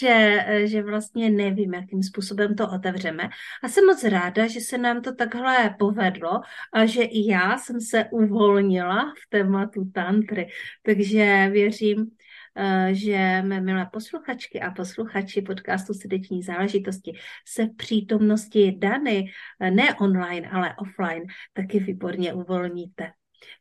Že, 0.00 0.46
že 0.64 0.82
vlastně 0.82 1.30
nevím, 1.30 1.74
jakým 1.74 2.02
způsobem 2.02 2.54
to 2.54 2.70
otevřeme. 2.70 3.28
A 3.62 3.68
jsem 3.68 3.86
moc 3.86 4.04
ráda, 4.04 4.46
že 4.46 4.60
se 4.60 4.78
nám 4.78 5.02
to 5.02 5.14
takhle 5.14 5.74
povedlo 5.78 6.40
a 6.72 6.86
že 6.86 7.02
i 7.02 7.30
já 7.30 7.58
jsem 7.58 7.80
se 7.80 8.04
uvolnila 8.12 9.12
v 9.26 9.30
tématu 9.30 9.90
tantry. 9.94 10.48
Takže 10.82 11.48
věřím, 11.52 12.10
eh, 12.56 12.88
že 12.92 13.42
mé 13.42 13.60
milé 13.60 13.88
posluchačky 13.92 14.60
a 14.60 14.70
posluchači 14.70 15.42
podcastu 15.42 15.94
Srdeční 15.94 16.42
záležitosti 16.42 17.12
se 17.48 17.66
v 17.66 17.76
přítomnosti 17.76 18.76
Dany, 18.78 19.30
eh, 19.60 19.70
ne 19.70 19.94
online, 19.94 20.50
ale 20.50 20.74
offline, 20.78 21.22
taky 21.52 21.78
výborně 21.78 22.34
uvolníte. 22.34 23.12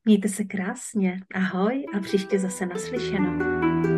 Mějte 0.05 0.29
se 0.29 0.43
krásně, 0.43 1.19
ahoj 1.35 1.85
a 1.93 1.99
příště 1.99 2.39
zase 2.39 2.65
naslyšenou. 2.65 3.90